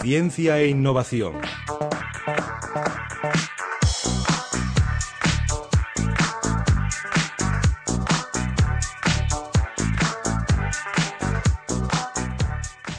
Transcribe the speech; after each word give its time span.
Ciencia 0.00 0.60
e 0.60 0.68
innovación. 0.68 1.34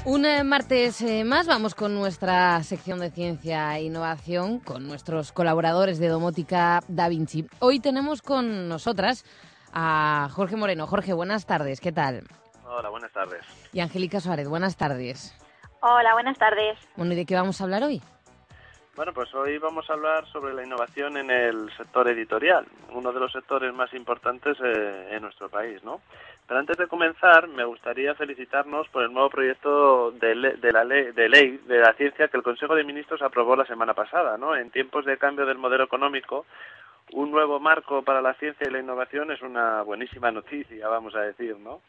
Un 0.04 0.26
eh, 0.26 0.44
martes 0.44 1.02
eh, 1.02 1.24
más 1.24 1.48
vamos 1.48 1.76
con 1.76 1.96
nuestra 1.96 2.62
sección 2.64 3.00
de 3.00 3.12
ciencia 3.12 3.78
e 3.78 3.84
innovación 3.84 4.60
con 4.60 4.86
nuestros 4.86 5.32
colaboradores 5.32 6.00
de 6.00 6.10
Domótica 6.10 6.84
Da 6.90 7.08
Vinci. 7.08 7.48
Hoy 7.60 7.80
tenemos 7.80 8.22
con 8.22 8.68
nosotras 8.68 9.24
a 9.72 10.28
Jorge 10.34 10.58
Moreno. 10.58 10.88
Jorge, 10.88 11.14
buenas 11.14 11.46
tardes, 11.46 11.80
¿qué 11.80 11.94
tal? 11.94 12.24
Hola, 12.70 12.90
buenas 12.90 13.12
tardes. 13.14 13.42
Y 13.72 13.80
Angélica 13.80 14.20
Suárez, 14.20 14.50
buenas 14.50 14.76
tardes. 14.76 15.34
Hola, 15.80 16.14
buenas 16.14 16.38
tardes. 16.38 16.78
Bueno, 16.98 17.14
¿y 17.14 17.16
de 17.16 17.26
qué 17.26 17.36
vamos 17.36 17.62
a 17.62 17.64
hablar 17.64 17.84
hoy? 17.84 18.02
Bueno, 18.96 19.14
pues 19.14 19.34
hoy 19.36 19.58
vamos 19.60 19.90
a 19.90 19.94
hablar 19.94 20.26
sobre 20.28 20.54
la 20.54 20.66
innovación 20.66 21.18
en 21.18 21.30
el 21.30 21.72
sector 21.78 22.10
editorial, 22.10 22.66
uno 22.94 23.14
de 23.14 23.20
los 23.20 23.32
sectores 23.32 23.72
más 23.74 23.94
importantes 23.94 24.58
eh, 24.62 25.10
en 25.12 25.22
nuestro 25.22 25.50
país, 25.50 25.84
¿no? 25.84 26.02
Pero 26.48 26.60
antes 26.60 26.78
de 26.78 26.88
comenzar, 26.88 27.48
me 27.48 27.64
gustaría 27.64 28.16
felicitarnos 28.16 28.88
por 28.90 29.04
el 29.04 29.14
nuevo 29.14 29.30
proyecto 29.30 30.12
de, 30.12 30.34
la 30.36 30.84
ley, 30.84 31.12
de 31.12 31.30
ley 31.30 31.62
de 31.68 31.78
la 31.78 31.94
ciencia 31.94 32.28
que 32.28 32.38
el 32.38 32.44
Consejo 32.44 32.74
de 32.74 32.84
Ministros 32.84 33.22
aprobó 33.22 33.56
la 33.56 33.68
semana 33.68 33.94
pasada, 33.94 34.38
¿no? 34.38 34.56
En 34.56 34.72
tiempos 34.72 35.06
de 35.06 35.18
cambio 35.18 35.46
del 35.46 35.60
modelo 35.60 35.84
económico, 35.84 36.46
un 37.14 37.32
nuevo 37.32 37.60
marco 37.60 38.02
para 38.02 38.22
la 38.22 38.34
ciencia 38.34 38.68
y 38.68 38.72
la 38.72 38.80
innovación 38.80 39.32
es 39.32 39.42
una 39.42 39.84
buenísima 39.84 40.32
noticia, 40.32 40.88
vamos 40.88 41.16
a 41.16 41.22
decir, 41.22 41.56
¿no? 41.60 41.82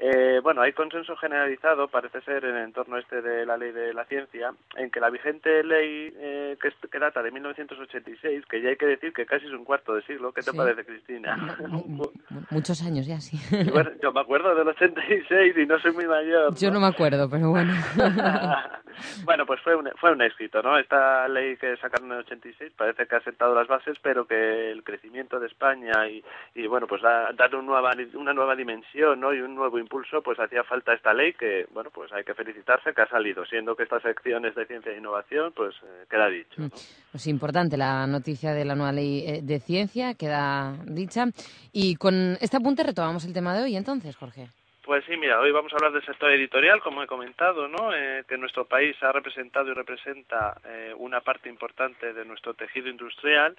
Eh, 0.00 0.38
bueno, 0.44 0.62
hay 0.62 0.72
consenso 0.72 1.16
generalizado, 1.16 1.88
parece 1.88 2.20
ser, 2.20 2.44
en 2.44 2.56
el 2.56 2.64
entorno 2.66 2.98
este 2.98 3.20
de 3.20 3.44
la 3.44 3.56
ley 3.56 3.72
de 3.72 3.92
la 3.92 4.04
ciencia, 4.04 4.52
en 4.76 4.92
que 4.92 5.00
la 5.00 5.10
vigente 5.10 5.64
ley 5.64 6.14
eh, 6.16 6.56
que, 6.60 6.98
data 7.00 7.20
de 7.20 7.32
1986, 7.32 8.46
que 8.46 8.62
ya 8.62 8.68
hay 8.68 8.76
que 8.76 8.86
decir 8.86 9.12
que 9.12 9.26
casi 9.26 9.46
es 9.46 9.52
un 9.52 9.64
cuarto 9.64 9.94
de 9.94 10.02
siglo, 10.02 10.32
¿qué 10.32 10.42
te 10.42 10.52
parece, 10.52 10.84
Cristina? 10.84 11.36
Muchos 12.50 12.80
años 12.82 13.06
ya, 13.06 13.20
sí. 13.20 13.38
Bueno, 13.72 13.90
yo 14.00 14.12
me 14.12 14.20
acuerdo 14.20 14.54
del 14.54 14.68
86 14.68 15.56
y 15.56 15.66
no 15.66 15.78
soy 15.80 15.92
muy 15.92 16.06
mayor. 16.06 16.54
Yo 16.54 16.70
no 16.70 16.78
me 16.78 16.86
acuerdo, 16.86 17.28
pero 17.28 17.50
bueno. 17.50 17.72
bueno, 19.24 19.46
pues 19.46 19.60
fue 19.62 19.74
un, 19.74 19.90
fue 19.96 20.12
un 20.12 20.22
éxito, 20.22 20.62
¿no? 20.62 20.78
Esta 20.78 21.26
ley 21.26 21.56
que 21.56 21.76
sacaron 21.76 22.06
en 22.06 22.18
el 22.18 22.24
86 22.24 22.72
parece 22.76 23.06
que 23.06 23.16
ha 23.16 23.20
sentado 23.20 23.54
las 23.54 23.66
bases, 23.66 23.96
pero 24.00 24.26
que 24.26 24.70
el 24.70 24.84
crecimiento 24.84 25.40
de 25.40 25.48
España 25.48 26.08
y, 26.08 26.22
y 26.54 26.68
bueno, 26.68 26.86
pues 26.86 27.02
da, 27.02 27.32
dar 27.32 27.54
una 27.56 27.66
nueva, 27.66 27.92
una 28.14 28.32
nueva 28.32 28.54
dimensión, 28.54 29.20
¿no? 29.20 29.34
Y 29.34 29.40
un 29.40 29.54
nuevo 29.54 29.78
impulso, 29.88 30.20
pues 30.22 30.38
hacía 30.38 30.62
falta 30.64 30.92
esta 30.92 31.14
ley 31.14 31.32
que, 31.32 31.66
bueno, 31.72 31.90
pues 31.90 32.12
hay 32.12 32.22
que 32.22 32.34
felicitarse 32.34 32.92
que 32.92 33.00
ha 33.00 33.08
salido, 33.08 33.46
siendo 33.46 33.74
que 33.74 33.84
estas 33.84 34.02
secciones 34.02 34.54
de 34.54 34.66
ciencia 34.66 34.92
e 34.92 34.98
innovación, 34.98 35.52
pues 35.56 35.74
eh, 35.82 36.04
queda 36.10 36.28
dicho. 36.28 36.60
¿no? 36.60 36.68
Pues 37.10 37.26
importante 37.26 37.76
la 37.76 38.06
noticia 38.06 38.52
de 38.52 38.64
la 38.64 38.74
nueva 38.74 38.92
ley 38.92 39.24
eh, 39.26 39.40
de 39.42 39.58
ciencia, 39.60 40.14
queda 40.14 40.76
dicha. 40.84 41.24
Y 41.72 41.96
con 41.96 42.36
este 42.40 42.58
apunte 42.58 42.82
retomamos 42.82 43.24
el 43.24 43.32
tema 43.32 43.56
de 43.56 43.64
hoy, 43.64 43.76
entonces, 43.76 44.14
Jorge. 44.16 44.48
Pues 44.88 45.04
sí, 45.04 45.18
mira, 45.18 45.38
hoy 45.38 45.52
vamos 45.52 45.70
a 45.70 45.76
hablar 45.76 45.92
del 45.92 46.06
sector 46.06 46.30
editorial, 46.30 46.80
como 46.80 47.02
he 47.02 47.06
comentado, 47.06 47.68
¿no? 47.68 47.94
Eh, 47.94 48.24
que 48.26 48.38
nuestro 48.38 48.64
país 48.64 48.96
ha 49.02 49.12
representado 49.12 49.70
y 49.70 49.74
representa 49.74 50.58
eh, 50.64 50.94
una 50.96 51.20
parte 51.20 51.50
importante 51.50 52.14
de 52.14 52.24
nuestro 52.24 52.54
tejido 52.54 52.88
industrial 52.88 53.54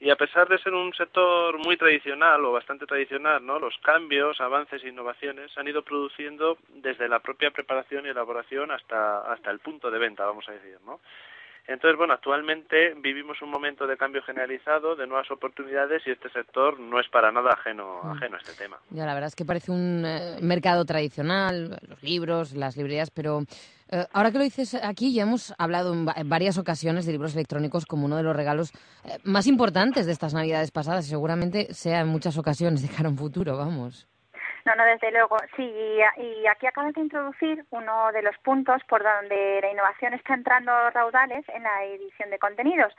y 0.00 0.08
a 0.08 0.16
pesar 0.16 0.48
de 0.48 0.56
ser 0.56 0.72
un 0.72 0.94
sector 0.94 1.58
muy 1.58 1.76
tradicional 1.76 2.42
o 2.46 2.52
bastante 2.52 2.86
tradicional, 2.86 3.44
¿no? 3.44 3.58
Los 3.58 3.76
cambios, 3.82 4.40
avances 4.40 4.82
e 4.82 4.88
innovaciones 4.88 5.52
han 5.58 5.68
ido 5.68 5.82
produciendo 5.82 6.56
desde 6.70 7.10
la 7.10 7.18
propia 7.18 7.50
preparación 7.50 8.06
y 8.06 8.08
elaboración 8.08 8.70
hasta 8.70 9.30
hasta 9.30 9.50
el 9.50 9.58
punto 9.58 9.90
de 9.90 9.98
venta, 9.98 10.24
vamos 10.24 10.48
a 10.48 10.52
decir, 10.52 10.78
¿no? 10.86 11.00
Entonces, 11.66 11.96
bueno, 11.96 12.14
actualmente 12.14 12.94
vivimos 12.96 13.40
un 13.42 13.50
momento 13.50 13.86
de 13.86 13.96
cambio 13.96 14.22
generalizado, 14.22 14.96
de 14.96 15.06
nuevas 15.06 15.30
oportunidades 15.30 16.02
y 16.06 16.10
este 16.10 16.28
sector 16.30 16.78
no 16.80 16.98
es 17.00 17.08
para 17.08 17.30
nada 17.30 17.50
ajeno, 17.52 18.00
mm. 18.02 18.10
ajeno 18.10 18.36
a 18.36 18.38
este 18.38 18.52
tema. 18.54 18.78
Ya, 18.90 19.06
la 19.06 19.14
verdad 19.14 19.28
es 19.28 19.36
que 19.36 19.44
parece 19.44 19.70
un 19.70 20.04
eh, 20.04 20.38
mercado 20.42 20.84
tradicional, 20.84 21.78
los 21.88 22.02
libros, 22.02 22.52
las 22.52 22.76
librerías, 22.76 23.10
pero 23.10 23.42
eh, 23.92 24.06
ahora 24.12 24.30
que 24.30 24.38
lo 24.38 24.44
dices 24.44 24.74
aquí, 24.74 25.12
ya 25.12 25.22
hemos 25.22 25.52
hablado 25.58 25.92
en, 25.92 26.28
varias 26.28 26.58
ocasiones 26.58 27.06
de 27.06 27.12
libros 27.12 27.34
electrónicos 27.34 27.86
como 27.86 28.06
uno 28.06 28.16
de 28.16 28.22
los 28.22 28.36
regalos 28.36 28.72
eh, 29.04 29.18
más 29.24 29.46
importantes 29.46 30.06
de 30.06 30.12
estas 30.12 30.34
Navidades 30.34 30.70
pasadas 30.70 31.06
y 31.06 31.10
seguramente 31.10 31.72
sea 31.74 32.00
en 32.00 32.08
muchas 32.08 32.38
ocasiones 32.38 32.82
de 32.82 32.88
cara 32.88 33.08
a 33.08 33.12
un 33.12 33.18
futuro, 33.18 33.56
vamos. 33.56 34.09
No, 34.70 34.76
no, 34.76 34.84
desde 34.84 35.10
luego. 35.10 35.36
Sí, 35.56 35.64
y, 35.64 36.46
aquí 36.46 36.66
acabas 36.66 36.94
de 36.94 37.00
introducir 37.00 37.64
uno 37.70 38.12
de 38.12 38.22
los 38.22 38.38
puntos 38.38 38.80
por 38.88 39.02
donde 39.02 39.58
la 39.60 39.72
innovación 39.72 40.14
está 40.14 40.34
entrando 40.34 40.70
raudales 40.90 41.44
en 41.48 41.64
la 41.64 41.84
edición 41.84 42.30
de 42.30 42.38
contenidos. 42.38 42.94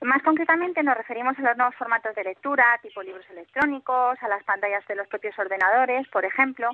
Más 0.00 0.22
concretamente 0.22 0.80
nos 0.84 0.96
referimos 0.96 1.36
a 1.38 1.42
los 1.42 1.56
nuevos 1.56 1.74
formatos 1.74 2.14
de 2.14 2.22
lectura, 2.22 2.78
tipo 2.82 3.02
libros 3.02 3.28
electrónicos, 3.30 4.16
a 4.22 4.28
las 4.28 4.44
pantallas 4.44 4.86
de 4.86 4.94
los 4.94 5.08
propios 5.08 5.36
ordenadores, 5.40 6.06
por 6.08 6.24
ejemplo. 6.24 6.70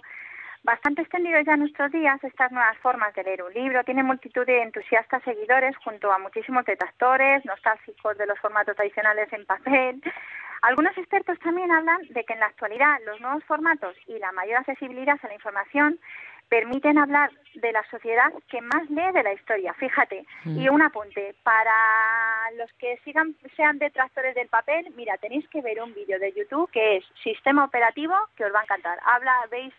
Bastante 0.62 1.02
extendidos 1.02 1.44
ya 1.46 1.54
en 1.54 1.60
nuestros 1.60 1.90
días 1.92 2.22
estas 2.22 2.52
nuevas 2.52 2.76
formas 2.78 3.14
de 3.14 3.24
leer 3.24 3.42
un 3.42 3.52
libro. 3.52 3.84
Tiene 3.84 4.02
multitud 4.02 4.44
de 4.44 4.62
entusiastas 4.62 5.22
seguidores 5.22 5.76
junto 5.78 6.12
a 6.12 6.18
muchísimos 6.18 6.64
detractores, 6.64 7.44
nostálgicos 7.44 8.18
de 8.18 8.26
los 8.26 8.38
formatos 8.38 8.76
tradicionales 8.76 9.32
en 9.32 9.46
papel, 9.46 10.02
algunos 10.62 10.96
expertos 10.98 11.38
también 11.38 11.70
hablan 11.70 12.00
de 12.10 12.24
que 12.24 12.32
en 12.32 12.40
la 12.40 12.46
actualidad 12.46 12.98
los 13.06 13.20
nuevos 13.20 13.44
formatos 13.44 13.94
y 14.06 14.18
la 14.18 14.32
mayor 14.32 14.58
accesibilidad 14.58 15.18
a 15.22 15.28
la 15.28 15.34
información 15.34 16.00
permiten 16.48 16.98
hablar 16.98 17.30
de 17.54 17.72
la 17.72 17.84
sociedad 17.90 18.32
que 18.48 18.60
más 18.60 18.88
lee 18.90 19.12
de 19.12 19.22
la 19.22 19.34
historia. 19.34 19.74
Fíjate, 19.74 20.24
y 20.46 20.68
mm. 20.68 20.72
un 20.72 20.82
apunte, 20.82 21.34
para 21.42 22.50
los 22.56 22.72
que 22.74 22.98
sigan 23.04 23.36
sean 23.54 23.78
detractores 23.78 24.34
del 24.34 24.48
papel, 24.48 24.90
mira, 24.96 25.16
tenéis 25.18 25.46
que 25.48 25.60
ver 25.60 25.80
un 25.80 25.94
vídeo 25.94 26.18
de 26.18 26.32
YouTube 26.32 26.70
que 26.70 26.96
es 26.96 27.04
Sistema 27.22 27.64
Operativo, 27.64 28.14
que 28.34 28.46
os 28.46 28.54
va 28.54 28.60
a 28.60 28.62
encantar. 28.62 28.98
Habla, 29.04 29.46
veis 29.50 29.74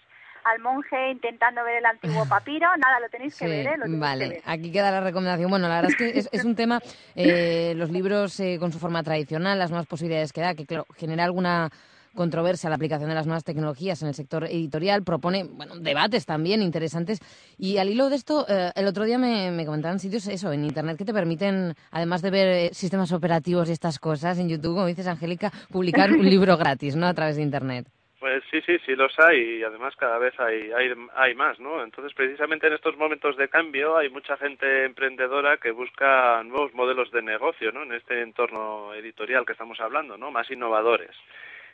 al 0.46 0.60
monje 0.60 1.12
intentando 1.12 1.64
ver 1.64 1.78
el 1.78 1.86
antiguo 1.86 2.26
papiro, 2.30 2.68
nada, 2.78 3.00
lo 3.00 3.10
tenéis 3.10 3.36
que 3.36 3.48
ver, 3.48 3.68
¿eh? 3.68 3.76
vale, 3.88 4.42
aquí 4.46 4.72
queda 4.72 4.92
la 4.92 5.02
recomendación. 5.02 5.50
Bueno, 5.50 5.68
la 5.68 5.82
verdad 5.82 5.92
es 5.92 5.98
que 5.98 6.38
es, 6.38 6.46
un 6.46 6.56
tema, 6.56 6.82
eh, 7.16 7.74
los 7.76 7.90
libros 7.92 8.40
eh, 8.40 8.58
con 8.60 8.72
su 8.72 8.80
forma 8.80 9.04
tradicional, 9.04 9.60
las 9.60 9.70
nuevas 9.70 9.88
posibilidades 9.88 10.34
que 10.34 10.42
da, 10.42 10.56
que 10.56 10.66
claro, 10.66 10.86
genera 10.96 11.24
alguna 11.24 11.70
controversia 12.16 12.70
la 12.70 12.76
aplicación 12.76 13.10
de 13.10 13.16
las 13.16 13.28
nuevas 13.28 13.44
tecnologías 13.44 14.02
en 14.02 14.08
el 14.08 14.16
sector 14.16 14.46
editorial, 14.46 15.04
propone 15.04 15.44
bueno, 15.44 15.78
debates 15.78 16.26
también 16.26 16.62
interesantes. 16.62 17.20
Y 17.58 17.78
al 17.78 17.90
hilo 17.90 18.10
de 18.10 18.16
esto, 18.16 18.46
eh, 18.48 18.72
el 18.76 18.88
otro 18.88 19.06
día 19.06 19.18
me, 19.18 19.52
me, 19.52 19.66
comentaban 19.66 20.00
sitios 20.00 20.28
eso, 20.28 20.52
en 20.52 20.66
Internet 20.66 20.98
que 20.98 21.06
te 21.06 21.14
permiten, 21.14 21.76
además 21.92 22.22
de 22.22 22.32
ver 22.32 22.74
sistemas 22.74 23.12
operativos 23.12 23.70
y 23.70 23.74
estas 23.74 24.00
cosas, 24.00 24.38
en 24.40 24.50
YouTube, 24.50 24.74
como 24.74 24.88
dices, 24.88 25.08
Angélica, 25.08 25.52
publicar 25.72 26.12
un 26.12 26.26
libro 26.30 26.58
gratis, 26.58 26.96
¿no?, 26.96 27.08
a 27.08 27.14
través 27.14 27.36
de 27.36 27.44
Internet. 27.44 27.88
Pues 28.20 28.44
sí, 28.52 28.60
sí, 28.66 28.78
sí 28.86 28.96
los 28.96 29.18
hay 29.18 29.60
y 29.60 29.64
además 29.64 29.96
cada 29.96 30.18
vez 30.18 30.38
hay, 30.42 30.72
hay, 30.74 30.94
hay 31.16 31.36
más, 31.36 31.58
¿no? 31.58 31.82
Entonces, 31.82 32.14
precisamente 32.14 32.68
en 32.68 32.74
estos 32.74 32.98
momentos 32.98 33.38
de 33.38 33.48
cambio 33.48 33.96
hay 33.96 34.10
mucha 34.10 34.36
gente 34.36 34.84
emprendedora 34.84 35.56
que 35.56 35.72
busca 35.72 36.44
nuevos 36.44 36.74
modelos 36.74 37.12
de 37.12 37.22
negocio, 37.22 37.72
¿no? 37.72 37.84
En 37.84 37.94
este 37.94 38.22
entorno 38.22 38.94
editorial 38.94 39.46
que 39.46 39.54
estamos 39.54 39.80
hablando, 39.80 40.18
¿no? 40.18 40.32
Más 40.32 40.52
innovadores. 40.52 41.16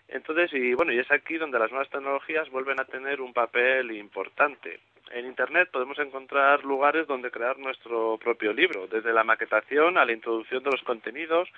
Entonces, 0.07 0.53
y 0.53 0.75
bueno, 0.75 0.93
y 0.93 0.99
es 0.99 1.11
aquí 1.11 1.37
donde 1.37 1.57
las 1.57 1.71
nuevas 1.71 1.89
tecnologías 1.89 2.47
vuelven 2.51 2.79
a 2.79 2.85
tener 2.85 3.21
un 3.21 3.33
papel 3.33 3.91
importante. 3.91 4.79
En 5.11 5.25
Internet 5.25 5.69
podemos 5.71 5.97
encontrar 5.97 6.63
lugares 6.63 7.07
donde 7.07 7.31
crear 7.31 7.57
nuestro 7.57 8.19
propio 8.19 8.53
libro, 8.53 8.85
desde 8.85 9.13
la 9.13 9.23
maquetación 9.23 9.97
a 9.97 10.05
la 10.05 10.13
introducción 10.13 10.63
de 10.63 10.71
los 10.71 10.83
contenidos, 10.83 11.49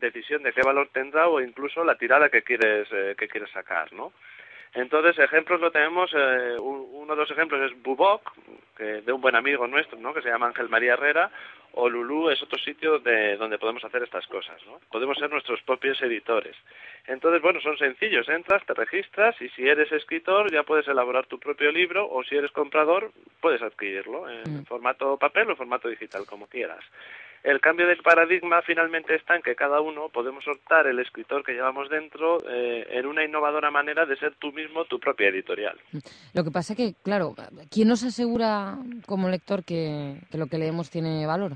decisión 0.00 0.42
de 0.42 0.52
qué 0.52 0.62
valor 0.62 0.88
tendrá 0.92 1.28
o 1.28 1.40
incluso 1.40 1.84
la 1.84 1.96
tirada 1.96 2.28
que 2.28 2.42
quieres, 2.42 2.88
eh, 2.92 3.14
que 3.18 3.28
quieres 3.28 3.50
sacar, 3.50 3.92
¿no? 3.92 4.12
Entonces, 4.74 5.18
ejemplos 5.18 5.60
lo 5.60 5.70
tenemos, 5.70 6.10
eh, 6.14 6.56
uno 6.58 7.14
de 7.14 7.20
los 7.20 7.30
ejemplos 7.30 7.70
es 7.70 7.82
Bubok, 7.82 8.32
que, 8.76 9.00
de 9.02 9.12
un 9.12 9.20
buen 9.20 9.34
amigo 9.34 9.66
nuestro, 9.66 9.98
¿no? 9.98 10.12
que 10.12 10.20
se 10.20 10.28
llama 10.28 10.46
Ángel 10.46 10.68
María 10.68 10.92
Herrera, 10.92 11.30
o 11.72 11.88
Lulú 11.88 12.30
es 12.30 12.42
otro 12.42 12.58
sitio 12.58 12.98
de, 12.98 13.36
donde 13.36 13.58
podemos 13.58 13.84
hacer 13.84 14.02
estas 14.02 14.26
cosas, 14.26 14.56
¿no? 14.66 14.80
Podemos 14.90 15.18
ser 15.18 15.30
nuestros 15.30 15.62
propios 15.62 16.00
editores. 16.02 16.56
Entonces, 17.06 17.42
bueno, 17.42 17.60
son 17.60 17.76
sencillos, 17.76 18.28
entras, 18.28 18.64
te 18.66 18.74
registras 18.74 19.40
y 19.40 19.48
si 19.50 19.68
eres 19.68 19.92
escritor 19.92 20.50
ya 20.50 20.62
puedes 20.62 20.88
elaborar 20.88 21.26
tu 21.26 21.38
propio 21.38 21.70
libro 21.70 22.08
o 22.10 22.24
si 22.24 22.36
eres 22.36 22.50
comprador 22.52 23.12
puedes 23.40 23.62
adquirirlo 23.62 24.28
en 24.28 24.62
mm. 24.62 24.64
formato 24.64 25.16
papel 25.18 25.50
o 25.50 25.56
formato 25.56 25.88
digital, 25.88 26.24
como 26.26 26.46
quieras. 26.46 26.84
El 27.42 27.60
cambio 27.60 27.86
del 27.86 28.02
paradigma 28.02 28.62
finalmente 28.62 29.14
está 29.14 29.36
en 29.36 29.42
que 29.42 29.54
cada 29.54 29.80
uno 29.80 30.08
podemos 30.08 30.46
optar 30.48 30.86
el 30.86 30.98
escritor 30.98 31.44
que 31.44 31.52
llevamos 31.52 31.88
dentro 31.88 32.38
eh, 32.48 32.86
en 32.90 33.06
una 33.06 33.24
innovadora 33.24 33.70
manera 33.70 34.06
de 34.06 34.16
ser 34.16 34.34
tú 34.36 34.52
mismo 34.52 34.84
tu 34.86 34.98
propia 34.98 35.28
editorial. 35.28 35.78
Lo 36.34 36.44
que 36.44 36.50
pasa 36.50 36.72
es 36.72 36.76
que, 36.76 36.94
claro, 37.02 37.34
¿quién 37.70 37.88
nos 37.88 38.02
asegura 38.02 38.76
como 39.06 39.28
lector 39.28 39.64
que, 39.64 40.16
lo 40.32 40.46
que 40.46 40.58
leemos 40.58 40.90
tiene 40.90 41.26
valor? 41.26 41.52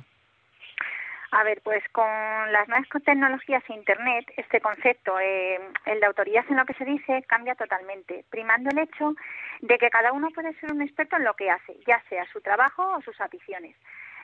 A 1.34 1.44
ver, 1.44 1.62
pues 1.64 1.82
con 1.92 2.06
las 2.52 2.68
nuevas 2.68 2.86
tecnologías 3.04 3.62
e 3.68 3.72
Internet, 3.72 4.26
este 4.36 4.60
concepto, 4.60 5.18
eh, 5.18 5.58
el 5.86 5.98
de 5.98 6.06
autoridad 6.06 6.44
en 6.50 6.58
lo 6.58 6.66
que 6.66 6.74
se 6.74 6.84
dice, 6.84 7.24
cambia 7.26 7.54
totalmente, 7.54 8.26
primando 8.28 8.68
el 8.68 8.78
hecho 8.78 9.14
de 9.62 9.78
que 9.78 9.88
cada 9.88 10.12
uno 10.12 10.28
puede 10.30 10.52
ser 10.60 10.70
un 10.70 10.82
experto 10.82 11.16
en 11.16 11.24
lo 11.24 11.32
que 11.32 11.50
hace, 11.50 11.74
ya 11.86 12.02
sea 12.10 12.26
su 12.32 12.42
trabajo 12.42 12.86
o 12.96 13.00
sus 13.00 13.18
aficiones. 13.18 13.74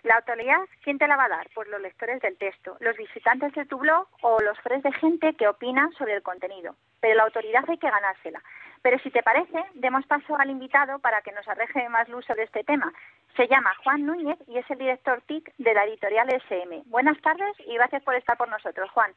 La 0.03 0.17
autoridad, 0.17 0.61
¿quién 0.83 0.99
te 0.99 1.09
la 1.09 1.17
va 1.17 1.25
a 1.25 1.29
dar? 1.29 1.49
Pues 1.55 1.69
los 1.69 1.81
lectores 1.81 2.21
del 2.23 2.37
texto, 2.39 2.77
los 2.81 2.97
visitantes 2.97 3.53
de 3.55 3.67
tu 3.67 3.79
blog 3.79 4.07
o 4.23 4.41
los 4.41 4.59
fres 4.61 4.83
de 4.83 4.93
gente 4.93 5.35
que 5.35 5.49
opinan 5.49 5.93
sobre 5.93 6.15
el 6.15 6.23
contenido. 6.23 6.77
Pero 7.01 7.17
la 7.17 7.25
autoridad 7.25 7.65
hay 7.69 7.79
que 7.79 7.91
ganársela. 7.91 8.43
Pero 8.83 8.99
si 9.01 9.11
te 9.11 9.23
parece, 9.23 9.65
demos 9.75 10.07
paso 10.07 10.37
al 10.37 10.51
invitado 10.51 10.99
para 11.01 11.21
que 11.23 11.33
nos 11.33 11.47
arreje 11.49 11.89
más 11.89 12.09
luz 12.09 12.25
sobre 12.27 12.45
este 12.45 12.65
tema. 12.65 12.93
Se 13.37 13.49
llama 13.49 13.75
Juan 13.83 14.07
Núñez 14.07 14.39
y 14.47 14.59
es 14.59 14.71
el 14.71 14.79
director 14.79 15.21
TIC 15.23 15.53
de 15.59 15.75
la 15.75 15.85
editorial 15.85 16.29
SM. 16.31 16.83
Buenas 16.87 17.21
tardes 17.21 17.57
y 17.67 17.75
gracias 17.75 18.03
por 18.03 18.15
estar 18.15 18.37
por 18.37 18.49
nosotros, 18.49 18.91
Juan. 18.91 19.13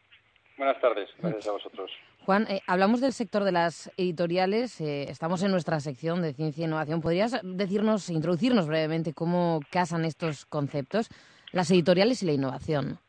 Buenas 0.61 0.79
tardes, 0.79 1.09
gracias 1.17 1.47
a 1.47 1.53
vosotros. 1.53 1.91
Juan, 2.23 2.45
eh, 2.47 2.61
hablamos 2.67 3.01
del 3.01 3.13
sector 3.13 3.43
de 3.43 3.51
las 3.51 3.91
editoriales, 3.97 4.79
eh, 4.79 5.09
estamos 5.09 5.41
en 5.41 5.49
nuestra 5.49 5.79
sección 5.79 6.21
de 6.21 6.33
ciencia 6.33 6.61
e 6.61 6.67
innovación. 6.67 7.01
¿Podrías 7.01 7.41
decirnos, 7.41 8.11
introducirnos 8.11 8.67
brevemente 8.67 9.11
cómo 9.11 9.61
casan 9.71 10.05
estos 10.05 10.45
conceptos, 10.45 11.09
las 11.51 11.71
editoriales 11.71 12.21
y 12.21 12.27
la 12.27 12.33
innovación? 12.33 12.99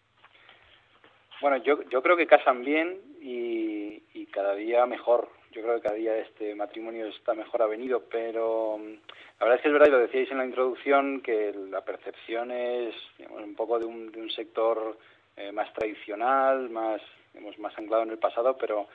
Bueno, 1.43 1.59
yo, 1.59 1.83
yo 1.91 2.03
creo 2.03 2.17
que 2.17 2.27
casan 2.27 2.65
bien 2.65 3.03
y, 3.21 4.03
y 4.15 4.25
cada 4.33 4.55
día 4.55 4.87
mejor 4.87 5.29
yo 5.51 5.61
creo 5.61 5.75
que 5.75 5.83
cada 5.83 5.97
día 5.97 6.17
este 6.17 6.55
matrimonio 6.55 7.09
está 7.09 7.35
mejor 7.35 7.61
avenido, 7.61 8.05
pero 8.11 8.79
mm, 8.79 8.93
la 9.41 9.45
verdad 9.45 9.57
es 9.57 9.61
que 9.61 9.69
es 9.69 9.75
verdad, 9.75 9.89
y 9.89 9.91
lo 9.91 9.99
decíais 9.99 10.31
en 10.31 10.39
la 10.39 10.47
introducción, 10.47 11.21
que 11.21 11.53
la 11.71 11.83
percepción 11.83 12.51
es 12.51 12.95
un 13.29 13.55
poco 13.55 13.79
de 13.79 13.85
un, 13.85 14.11
de 14.11 14.23
un 14.23 14.31
sector 14.31 14.97
eh, 15.37 15.53
más 15.53 15.71
tradicional, 15.75 16.71
más, 16.71 17.03
digamos, 17.33 17.59
más 17.59 17.77
anclado 17.79 18.03
en 18.03 18.11
el 18.11 18.19
pasado, 18.19 18.57
pero 18.57 18.89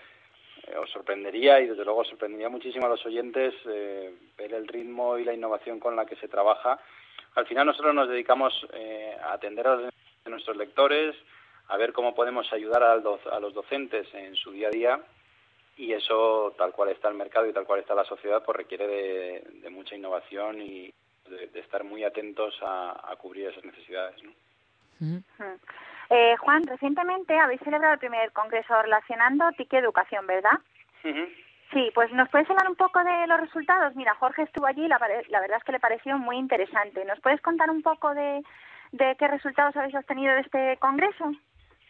eh, 0.68 0.76
os 0.78 0.90
sorprendería 0.90 1.60
y 1.60 1.68
desde 1.68 1.86
luego 1.86 2.04
sorprendería 2.06 2.50
muchísimo 2.50 2.86
a 2.86 2.90
los 2.90 3.06
oyentes 3.06 3.54
eh, 3.66 4.14
ver 4.38 4.54
el 4.54 4.68
ritmo 4.68 5.18
y 5.18 5.24
la 5.24 5.34
innovación 5.34 5.80
con 5.80 5.96
la 5.96 6.06
que 6.06 6.16
se 6.16 6.28
trabaja. 6.28 6.80
Al 7.36 7.46
final 7.46 7.68
nosotros 7.68 7.94
nos 7.94 8.10
dedicamos 8.10 8.66
a 9.24 9.34
atender 9.34 9.68
a 9.68 9.92
nuestros 10.26 10.58
lectores, 10.58 11.16
a 11.68 11.78
ver 11.78 11.94
cómo 11.94 12.16
podemos 12.16 12.52
ayudar 12.52 12.82
a 12.82 12.96
los 13.40 13.54
docentes 13.54 14.12
en 14.16 14.36
su 14.36 14.52
día 14.52 14.70
a 14.70 14.72
día 14.72 15.02
y 15.78 15.94
eso, 15.94 16.54
tal 16.58 16.72
cual 16.74 16.90
está 16.90 17.08
el 17.08 17.14
mercado 17.16 17.48
y 17.48 17.54
tal 17.54 17.66
cual 17.66 17.80
está 17.80 17.94
la 17.94 18.04
sociedad, 18.04 18.44
pues 18.44 18.58
requiere 18.58 18.88
de, 18.88 19.70
mucha 19.70 19.96
innovación 19.96 20.60
y 20.62 20.92
de, 21.30 21.60
estar 21.60 21.84
muy 21.84 22.04
atentos 22.04 22.56
a, 22.62 23.16
cubrir 23.20 23.48
esas 23.48 23.64
necesidades. 23.64 24.16
¿no? 24.24 24.32
Eh, 26.10 26.36
Juan, 26.38 26.64
recientemente 26.66 27.38
habéis 27.38 27.62
celebrado 27.62 27.94
el 27.94 28.00
primer 28.00 28.32
congreso 28.32 28.82
relacionando 28.82 29.52
TIC 29.52 29.74
y 29.74 29.78
educación, 29.78 30.26
¿verdad? 30.26 30.60
Sí, 31.74 31.92
pues 31.94 32.12
nos 32.14 32.30
puedes 32.30 32.50
hablar 32.50 32.70
un 32.70 32.76
poco 32.76 33.04
de 33.04 33.28
los 33.28 33.40
resultados. 33.42 33.96
Mira, 33.96 34.16
Jorge 34.16 34.44
estuvo 34.44 34.66
allí 34.66 34.86
y 34.86 34.88
la, 34.88 35.00
la 35.30 35.42
verdad 35.42 35.58
es 35.58 35.64
que 35.64 35.74
le 35.74 35.80
pareció 35.80 36.18
muy 36.18 36.38
interesante. 36.38 37.04
¿Nos 37.06 37.20
puedes 37.20 37.42
contar 37.42 37.70
un 37.70 37.82
poco 37.82 38.14
de, 38.14 38.42
de 38.92 39.16
qué 39.18 39.28
resultados 39.28 39.76
habéis 39.76 39.96
obtenido 39.96 40.34
de 40.34 40.42
este 40.42 40.78
congreso? 40.78 41.34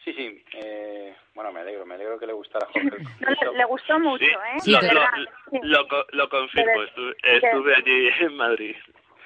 Sí, 0.03 0.13
sí. 0.13 0.43
Eh, 0.53 1.15
bueno, 1.35 1.51
me 1.51 1.59
alegro, 1.59 1.85
me 1.85 1.95
alegro 1.95 2.17
que 2.17 2.25
le 2.25 2.33
gustara 2.33 2.65
a 2.65 2.71
Jorge. 2.71 2.97
le, 3.55 3.65
gustó 3.65 3.99
mucho, 3.99 4.25
¿eh? 4.25 4.59
Sí, 4.59 4.71
lo, 4.71 5.85
lo, 6.11 6.29
confirmo, 6.29 6.83
estuve, 7.23 7.75
allí 7.75 8.09
en 8.21 8.35
Madrid. 8.35 8.75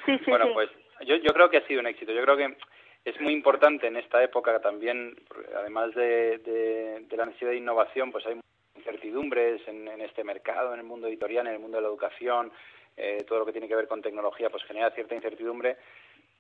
Sí, 0.06 0.18
sí, 0.18 0.32
bueno, 0.32 0.48
pues 0.54 0.70
yo, 1.06 1.16
yo 1.18 1.34
creo 1.34 1.50
que 1.50 1.58
ha 1.58 1.68
sido 1.68 1.82
un 1.82 1.88
éxito. 1.88 2.12
Yo 2.12 2.24
creo 2.24 2.36
que 2.36 2.58
es 3.04 3.20
muy 3.20 3.34
importante 3.34 3.88
en 3.88 3.98
esta 3.98 4.24
época 4.24 4.60
también, 4.60 5.16
además 5.56 5.94
de, 5.96 7.06
la 7.10 7.26
necesidad 7.26 7.52
de 7.52 7.58
innovación, 7.58 8.12
pues 8.12 8.26
hay 8.26 8.40
incertidumbres 8.76 9.62
en, 9.68 9.88
en, 9.88 10.02
este 10.02 10.24
mercado, 10.24 10.74
en 10.74 10.80
el 10.80 10.86
mundo 10.86 11.08
editorial, 11.08 11.48
en 11.48 11.54
el 11.54 11.60
mundo 11.60 11.78
de 11.78 11.84
la 11.84 11.90
educación, 11.90 12.52
eh, 12.98 13.24
todo 13.28 13.40
lo 13.40 13.46
que 13.46 13.52
tiene 13.52 13.68
que 13.68 13.76
ver 13.76 13.88
con 13.88 14.02
tecnología, 14.02 14.50
pues 14.50 14.64
genera 14.64 14.92
cierta 14.92 15.16
incertidumbre. 15.16 15.78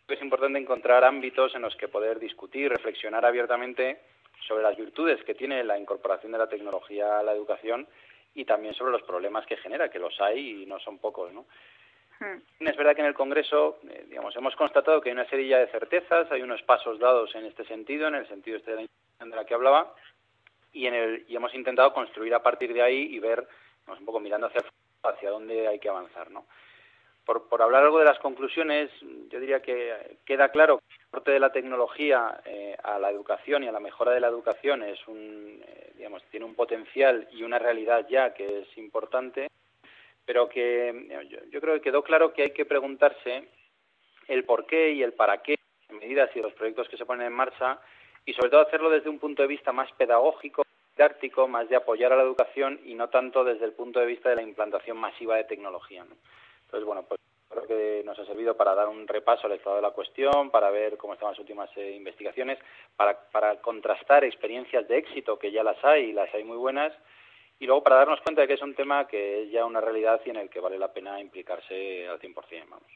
Es 0.07 0.21
importante 0.21 0.59
encontrar 0.59 1.03
ámbitos 1.03 1.55
en 1.55 1.61
los 1.61 1.75
que 1.75 1.87
poder 1.87 2.19
discutir, 2.19 2.69
reflexionar 2.69 3.25
abiertamente 3.25 3.99
sobre 4.47 4.63
las 4.63 4.75
virtudes 4.75 5.23
que 5.23 5.35
tiene 5.35 5.63
la 5.63 5.79
incorporación 5.79 6.31
de 6.31 6.37
la 6.37 6.49
tecnología 6.49 7.19
a 7.19 7.23
la 7.23 7.33
educación 7.33 7.87
y 8.33 8.45
también 8.45 8.73
sobre 8.73 8.91
los 8.91 9.03
problemas 9.03 9.45
que 9.45 9.57
genera, 9.57 9.89
que 9.89 9.99
los 9.99 10.19
hay 10.19 10.63
y 10.63 10.65
no 10.65 10.79
son 10.79 10.99
pocos, 10.99 11.31
¿no? 11.33 11.45
Es 12.59 12.77
verdad 12.77 12.95
que 12.95 13.01
en 13.01 13.07
el 13.07 13.13
Congreso, 13.13 13.79
eh, 13.89 14.05
digamos, 14.07 14.35
hemos 14.35 14.55
constatado 14.55 15.01
que 15.01 15.09
hay 15.09 15.13
una 15.13 15.29
serie 15.29 15.57
de 15.57 15.67
certezas, 15.67 16.31
hay 16.31 16.41
unos 16.41 16.61
pasos 16.63 16.99
dados 16.99 17.33
en 17.35 17.45
este 17.45 17.65
sentido, 17.65 18.07
en 18.07 18.15
el 18.15 18.27
sentido 18.27 18.57
este 18.57 18.75
de 18.75 18.83
la 18.83 19.25
de 19.25 19.35
la 19.35 19.45
que 19.45 19.53
hablaba, 19.53 19.93
y, 20.73 20.87
en 20.87 20.93
el, 20.93 21.25
y 21.27 21.35
hemos 21.35 21.53
intentado 21.53 21.93
construir 21.93 22.33
a 22.33 22.41
partir 22.41 22.73
de 22.73 22.81
ahí 22.81 23.07
y 23.13 23.19
ver, 23.19 23.47
un 23.87 24.05
poco 24.05 24.19
mirando 24.19 24.47
hacia, 24.47 24.61
hacia 25.03 25.29
dónde 25.29 25.67
hay 25.67 25.79
que 25.79 25.89
avanzar, 25.89 26.31
¿no? 26.31 26.45
por, 27.25 27.47
por 27.47 27.61
hablar 27.61 27.83
algo 27.83 27.99
de 27.99 28.05
las 28.05 28.19
conclusiones, 28.19 28.89
yo 29.29 29.39
diría 29.39 29.61
que 29.61 30.17
queda 30.25 30.49
claro 30.49 30.79
que 30.79 30.95
el 30.95 31.07
aporte 31.07 31.31
de 31.31 31.39
la 31.39 31.51
tecnología 31.51 32.41
eh, 32.45 32.75
a 32.83 32.99
la 32.99 33.09
educación 33.09 33.63
y 33.63 33.67
a 33.67 33.71
la 33.71 33.79
mejora 33.79 34.11
de 34.11 34.19
la 34.19 34.27
educación 34.27 34.83
es 34.83 34.99
un, 35.07 35.61
eh, 35.65 35.91
digamos, 35.95 36.23
tiene 36.25 36.45
un 36.45 36.55
potencial 36.55 37.27
y 37.31 37.43
una 37.43 37.59
realidad 37.59 38.07
ya 38.09 38.33
que 38.33 38.61
es 38.61 38.77
importante, 38.77 39.49
pero 40.25 40.47
que 40.49 41.07
yo, 41.29 41.39
yo, 41.49 41.61
creo 41.61 41.75
que 41.75 41.81
quedó 41.81 42.03
claro 42.03 42.33
que 42.33 42.43
hay 42.43 42.51
que 42.51 42.65
preguntarse 42.65 43.47
el 44.27 44.43
por 44.45 44.65
qué 44.65 44.91
y 44.91 45.03
el 45.03 45.13
para 45.13 45.41
qué 45.41 45.55
medidas 45.89 46.29
y 46.35 46.41
los 46.41 46.53
proyectos 46.53 46.87
que 46.89 46.97
se 46.97 47.05
ponen 47.05 47.27
en 47.27 47.33
marcha 47.33 47.79
y 48.25 48.33
sobre 48.33 48.49
todo 48.49 48.61
hacerlo 48.61 48.89
desde 48.89 49.09
un 49.09 49.19
punto 49.19 49.41
de 49.41 49.47
vista 49.47 49.71
más 49.71 49.91
pedagógico, 49.93 50.63
didáctico, 50.95 51.47
más 51.47 51.67
de 51.69 51.75
apoyar 51.75 52.13
a 52.13 52.17
la 52.17 52.23
educación 52.23 52.79
y 52.85 52.93
no 52.93 53.09
tanto 53.09 53.43
desde 53.43 53.65
el 53.65 53.73
punto 53.73 53.99
de 53.99 54.05
vista 54.05 54.29
de 54.29 54.35
la 54.35 54.41
implantación 54.41 54.97
masiva 54.97 55.35
de 55.35 55.45
tecnología. 55.45 56.03
¿no? 56.03 56.15
Entonces, 56.65 56.85
bueno, 56.85 57.03
pues 57.03 57.19
creo 57.49 57.67
que 57.67 58.03
nos 58.05 58.17
ha 58.19 58.25
servido 58.25 58.55
para 58.55 58.75
dar 58.75 58.87
un 58.87 59.07
repaso 59.07 59.47
al 59.47 59.53
estado 59.53 59.77
de 59.77 59.81
la 59.81 59.91
cuestión, 59.91 60.51
para 60.51 60.69
ver 60.69 60.97
cómo 60.97 61.13
están 61.13 61.29
las 61.29 61.39
últimas 61.39 61.69
eh, 61.75 61.91
investigaciones, 61.91 62.59
para, 62.95 63.19
para 63.31 63.59
contrastar 63.61 64.23
experiencias 64.23 64.87
de 64.87 64.97
éxito, 64.97 65.37
que 65.37 65.51
ya 65.51 65.63
las 65.63 65.83
hay 65.83 66.09
y 66.09 66.13
las 66.13 66.33
hay 66.33 66.43
muy 66.43 66.57
buenas, 66.57 66.93
y 67.61 67.67
luego 67.67 67.83
para 67.83 67.97
darnos 67.97 68.19
cuenta 68.21 68.41
de 68.41 68.47
que 68.47 68.55
es 68.55 68.61
un 68.61 68.73
tema 68.73 69.07
que 69.07 69.43
es 69.43 69.51
ya 69.51 69.63
una 69.65 69.79
realidad 69.79 70.19
y 70.25 70.31
en 70.31 70.37
el 70.37 70.49
que 70.49 70.59
vale 70.59 70.79
la 70.79 70.91
pena 70.91 71.21
implicarse 71.21 72.07
al 72.07 72.19
100%, 72.19 72.33
vamos. 72.67 72.91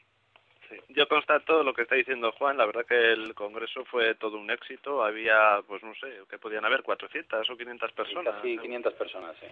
Yo 0.88 1.06
constato 1.06 1.62
lo 1.62 1.72
que 1.72 1.82
está 1.82 1.94
diciendo 1.94 2.32
Juan, 2.32 2.56
la 2.56 2.66
verdad 2.66 2.84
que 2.84 3.12
el 3.12 3.32
congreso 3.36 3.84
fue 3.84 4.16
todo 4.16 4.36
un 4.36 4.50
éxito, 4.50 5.04
había, 5.04 5.62
pues 5.68 5.80
no 5.84 5.94
sé, 5.94 6.08
que 6.28 6.38
podían 6.38 6.64
haber 6.64 6.82
400 6.82 7.48
o 7.48 7.56
500 7.56 7.92
personas. 7.92 8.34
Sí, 8.42 8.58
500 8.58 8.94
personas, 8.94 9.36
sí. 9.38 9.46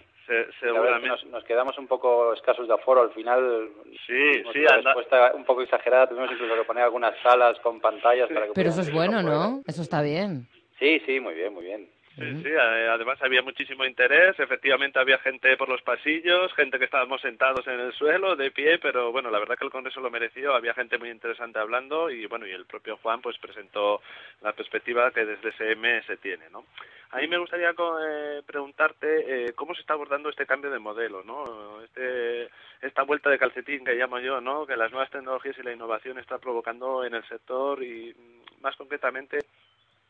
seguramente. 0.59 1.27
Nos, 1.27 1.45
quedamos 1.45 1.79
un 1.79 1.87
poco 1.87 2.35
escasos 2.35 2.67
de 2.67 2.75
aforo 2.75 3.03
al 3.03 3.13
final. 3.13 3.71
Sí, 4.09 4.43
sí. 4.53 4.63
La 4.63 4.79
respuesta 4.79 5.33
un 5.37 5.45
poco 5.45 5.63
exagerada, 5.63 6.09
tuvimos 6.09 6.33
incluso 6.33 6.57
que 6.57 6.65
poner 6.65 6.83
algunas 6.83 7.17
salas 7.23 7.57
con 7.61 7.81
pantallas 7.81 8.29
para 8.31 8.47
que 8.47 8.53
Pero 8.53 8.71
eso 8.71 8.81
es 8.81 8.93
bueno, 8.93 9.23
¿no? 9.23 9.63
Eso 9.69 9.83
está 9.83 10.03
bien. 10.03 10.49
Sí, 10.81 11.01
sí, 11.07 11.21
muy 11.21 11.35
bien, 11.35 11.55
muy 11.55 11.63
bien. 11.63 11.94
Sí, 12.17 12.43
sí, 12.45 12.51
además 12.55 13.21
había 13.23 13.43
muchísimo 13.43 13.85
interés, 13.85 14.39
efectivamente 14.39 15.01
había 15.01 15.19
gente 15.19 15.57
por 15.57 15.69
los 15.69 15.83
pasillos, 15.83 16.55
gente 16.55 16.79
que 16.79 16.85
estábamos 16.85 17.21
sentados 17.21 17.67
en 17.67 17.81
el 17.81 17.93
suelo, 17.93 18.37
de 18.37 18.53
pie, 18.53 18.79
pero 18.79 19.11
bueno, 19.11 19.33
la 19.33 19.41
verdad 19.41 19.59
que 19.59 19.65
el 19.65 19.73
Congreso 19.73 20.01
lo 20.01 20.13
mereció, 20.13 20.55
había 20.55 20.75
gente 20.75 20.97
muy 20.97 21.11
interesante 21.11 21.59
hablando 21.59 22.11
y 22.11 22.27
bueno, 22.27 22.47
y 22.47 22.53
el 22.53 22.67
propio 22.67 22.99
Juan 22.99 23.21
pues 23.21 23.37
presentó 23.39 24.01
la 24.43 24.53
perspectiva 24.53 25.11
que 25.11 25.25
desde 25.25 25.49
SM 25.49 26.03
se 26.05 26.17
tiene, 26.19 26.49
¿no? 26.51 26.65
A 27.11 27.19
mí 27.19 27.29
me 27.29 27.39
gustaría 27.39 27.71
eh, 27.71 28.43
preguntarte 28.47 29.47
eh, 29.47 29.53
cómo 29.55 29.75
se 29.75 29.81
está 29.81 29.95
abordando 29.95 30.29
este 30.29 30.47
cambio 30.47 30.71
de 30.71 30.79
modelo, 30.79 31.23
¿no? 31.25 31.83
Este, 31.83 32.49
esta 32.81 33.03
vuelta 33.03 33.31
de 33.31 33.39
calcetín 33.39 33.85
que 33.85 33.95
llamo 33.95 34.19
yo, 34.19 34.41
¿no? 34.41 34.67
Que 34.67 34.77
las 34.77 34.91
nuevas 34.91 35.11
tecnologías 35.11 35.57
y 35.59 35.63
la 35.63 35.73
innovación 35.73 36.19
está 36.19 36.39
provocando 36.39 37.05
en 37.05 37.15
el 37.15 37.25
sector 37.29 37.83
y 37.83 38.15
mm, 38.15 38.63
más 38.63 38.75
concretamente 38.77 39.39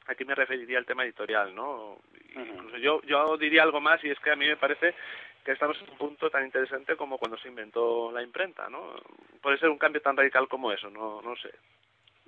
aquí 0.06 0.24
me 0.24 0.34
referiría 0.34 0.78
al 0.78 0.86
tema 0.86 1.04
editorial, 1.04 1.54
¿no? 1.54 1.98
Incluso 2.34 2.76
yo, 2.78 3.02
yo 3.02 3.36
diría 3.36 3.62
algo 3.62 3.80
más 3.80 4.02
y 4.04 4.10
es 4.10 4.18
que 4.20 4.30
a 4.30 4.36
mí 4.36 4.46
me 4.46 4.56
parece 4.56 4.94
que 5.44 5.52
estamos 5.52 5.80
en 5.82 5.90
un 5.90 5.98
punto 5.98 6.30
tan 6.30 6.44
interesante 6.44 6.96
como 6.96 7.18
cuando 7.18 7.36
se 7.38 7.48
inventó 7.48 8.10
la 8.10 8.22
imprenta, 8.22 8.68
¿no? 8.68 8.94
Puede 9.42 9.58
ser 9.58 9.68
un 9.68 9.78
cambio 9.78 10.00
tan 10.00 10.16
radical 10.16 10.48
como 10.48 10.72
eso, 10.72 10.90
no, 10.90 11.20
no 11.22 11.36
sé. 11.36 11.50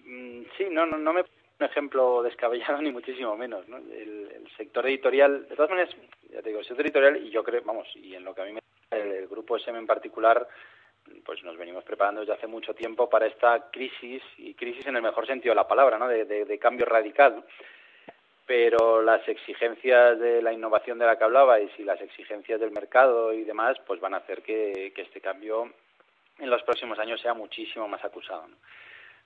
Mm, 0.05 0.43
sí, 0.57 0.67
no, 0.71 0.87
no, 0.87 0.99
no 0.99 1.13
me 1.13 1.25
un 1.59 1.67
ejemplo 1.67 2.23
descabellado 2.23 2.81
ni 2.83 2.93
muchísimo 2.93 3.37
menos, 3.37 3.67
¿no? 3.69 3.79
El, 3.79 4.47
sector 4.57 4.87
editorial, 4.87 5.47
de 5.49 5.55
todas 5.55 5.71
maneras, 5.71 5.95
ya 6.31 6.41
te 6.41 6.49
digo, 6.49 6.61
el 6.61 6.67
sector 6.67 6.87
editorial 6.87 7.17
y 7.19 7.31
yo 7.31 7.45
creo, 7.45 7.63
vamos, 7.63 7.87
y 7.95 8.15
en 8.15 8.25
lo 8.25 8.35
que 8.35 8.41
a 8.41 8.45
mí 8.47 8.53
me 8.53 8.61
el, 8.91 9.13
el 9.13 9.29
grupo 9.29 9.57
SM 9.59 9.79
en 9.79 9.87
particular, 9.87 10.49
pues 11.25 11.43
nos 11.43 11.57
venimos 11.57 11.85
preparando 11.85 12.21
desde 12.21 12.35
hace 12.35 12.47
mucho 12.47 12.75
tiempo 12.75 13.09
para 13.09 13.27
esta 13.27 13.71
crisis, 13.71 14.23
y 14.39 14.55
crisis 14.55 14.87
en 14.87 14.97
el 14.97 15.03
mejor 15.03 15.27
sentido 15.27 15.53
de 15.53 15.57
la 15.57 15.69
palabra, 15.69 15.99
¿no? 15.99 16.09
de, 16.09 16.59
cambio 16.59 16.87
radical. 16.87 17.45
Pero 18.47 19.03
las 19.03 19.27
exigencias 19.29 20.19
de 20.21 20.41
la 20.41 20.53
innovación 20.53 20.99
de 20.99 21.07
la 21.07 21.19
que 21.19 21.25
hablabais 21.25 21.71
y 21.79 21.83
las 21.83 22.01
exigencias 22.01 22.61
del 22.61 22.71
mercado 22.71 23.33
y 23.33 23.43
demás, 23.43 23.77
pues 23.87 24.01
van 24.01 24.15
a 24.15 24.19
hacer 24.19 24.43
que, 24.43 24.93
este 24.97 25.21
cambio 25.21 25.73
en 26.39 26.51
los 26.51 26.63
próximos 26.63 26.99
años 26.99 27.21
sea 27.21 27.35
muchísimo 27.35 27.89
más 27.89 28.05
acusado. 28.05 28.47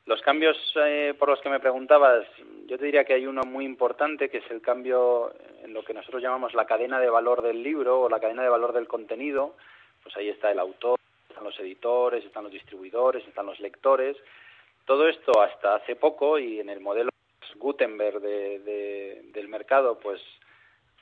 Los 0.06 0.22
cambios 0.22 0.56
eh, 0.76 1.14
por 1.18 1.28
los 1.28 1.40
que 1.40 1.50
me 1.50 1.60
preguntabas, 1.60 2.26
yo 2.66 2.78
te 2.78 2.86
diría 2.86 3.04
que 3.04 3.12
hay 3.12 3.26
uno 3.26 3.42
muy 3.42 3.66
importante, 3.66 4.30
que 4.30 4.38
es 4.38 4.50
el 4.50 4.62
cambio 4.62 5.34
en 5.62 5.74
lo 5.74 5.84
que 5.84 5.92
nosotros 5.92 6.22
llamamos 6.22 6.54
la 6.54 6.64
cadena 6.64 6.98
de 6.98 7.10
valor 7.10 7.42
del 7.42 7.62
libro 7.62 8.00
o 8.00 8.08
la 8.08 8.20
cadena 8.20 8.42
de 8.42 8.48
valor 8.48 8.72
del 8.72 8.88
contenido. 8.88 9.54
Pues 10.02 10.16
ahí 10.16 10.30
está 10.30 10.50
el 10.50 10.58
autor, 10.58 10.99
están 11.30 11.44
los 11.44 11.58
editores, 11.58 12.24
están 12.24 12.44
los 12.44 12.52
distribuidores, 12.52 13.26
están 13.26 13.46
los 13.46 13.58
lectores. 13.60 14.16
Todo 14.84 15.08
esto 15.08 15.40
hasta 15.40 15.76
hace 15.76 15.96
poco 15.96 16.38
y 16.38 16.60
en 16.60 16.68
el 16.68 16.80
modelo 16.80 17.10
Gutenberg 17.56 18.20
del 18.20 19.48
mercado, 19.48 19.98
pues, 19.98 20.20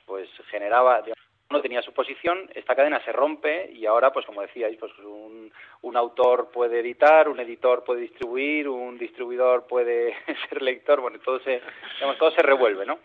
pues 0.05 0.29
generaba, 0.49 1.03
uno 1.49 1.61
tenía 1.61 1.81
su 1.81 1.93
posición, 1.93 2.49
esta 2.53 2.75
cadena 2.75 3.03
se 3.03 3.11
rompe 3.11 3.71
y 3.71 3.85
ahora, 3.85 4.11
pues 4.11 4.25
como 4.25 4.41
decíais, 4.41 4.77
pues 4.77 4.91
un, 4.99 5.51
un 5.81 5.97
autor 5.97 6.51
puede 6.51 6.79
editar, 6.79 7.27
un 7.27 7.39
editor 7.39 7.83
puede 7.83 8.01
distribuir, 8.01 8.69
un 8.69 8.97
distribuidor 8.97 9.65
puede 9.65 10.13
ser 10.49 10.61
lector, 10.61 11.01
bueno, 11.01 11.17
todo 11.19 11.39
se, 11.39 11.61
digamos, 11.95 12.17
todo 12.17 12.31
se 12.31 12.43
revuelve, 12.43 12.85
¿no? 12.85 12.99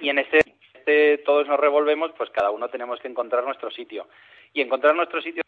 Y 0.00 0.08
en 0.08 0.18
este, 0.18 0.40
este 0.74 1.18
todos 1.18 1.46
nos 1.46 1.58
revolvemos, 1.58 2.12
pues 2.18 2.28
cada 2.30 2.50
uno 2.50 2.68
tenemos 2.68 3.00
que 3.00 3.08
encontrar 3.08 3.44
nuestro 3.44 3.70
sitio. 3.70 4.08
Y 4.52 4.60
encontrar 4.60 4.94
nuestro 4.94 5.22
sitio 5.22 5.42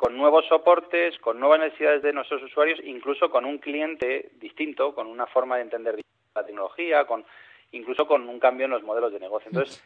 con 0.00 0.16
nuevos 0.16 0.46
soportes, 0.48 1.18
con 1.18 1.38
nuevas 1.38 1.60
necesidades 1.60 2.02
de 2.02 2.14
nuestros 2.14 2.42
usuarios, 2.42 2.80
incluso 2.82 3.28
con 3.28 3.44
un 3.44 3.58
cliente 3.58 4.30
distinto, 4.40 4.94
con 4.94 5.06
una 5.06 5.26
forma 5.26 5.56
de 5.56 5.62
entender 5.62 6.00
la 6.34 6.42
tecnología, 6.42 7.04
con 7.04 7.22
incluso 7.72 8.06
con 8.06 8.26
un 8.26 8.40
cambio 8.40 8.64
en 8.64 8.70
los 8.70 8.82
modelos 8.82 9.12
de 9.12 9.20
negocio. 9.20 9.50
Entonces, 9.50 9.84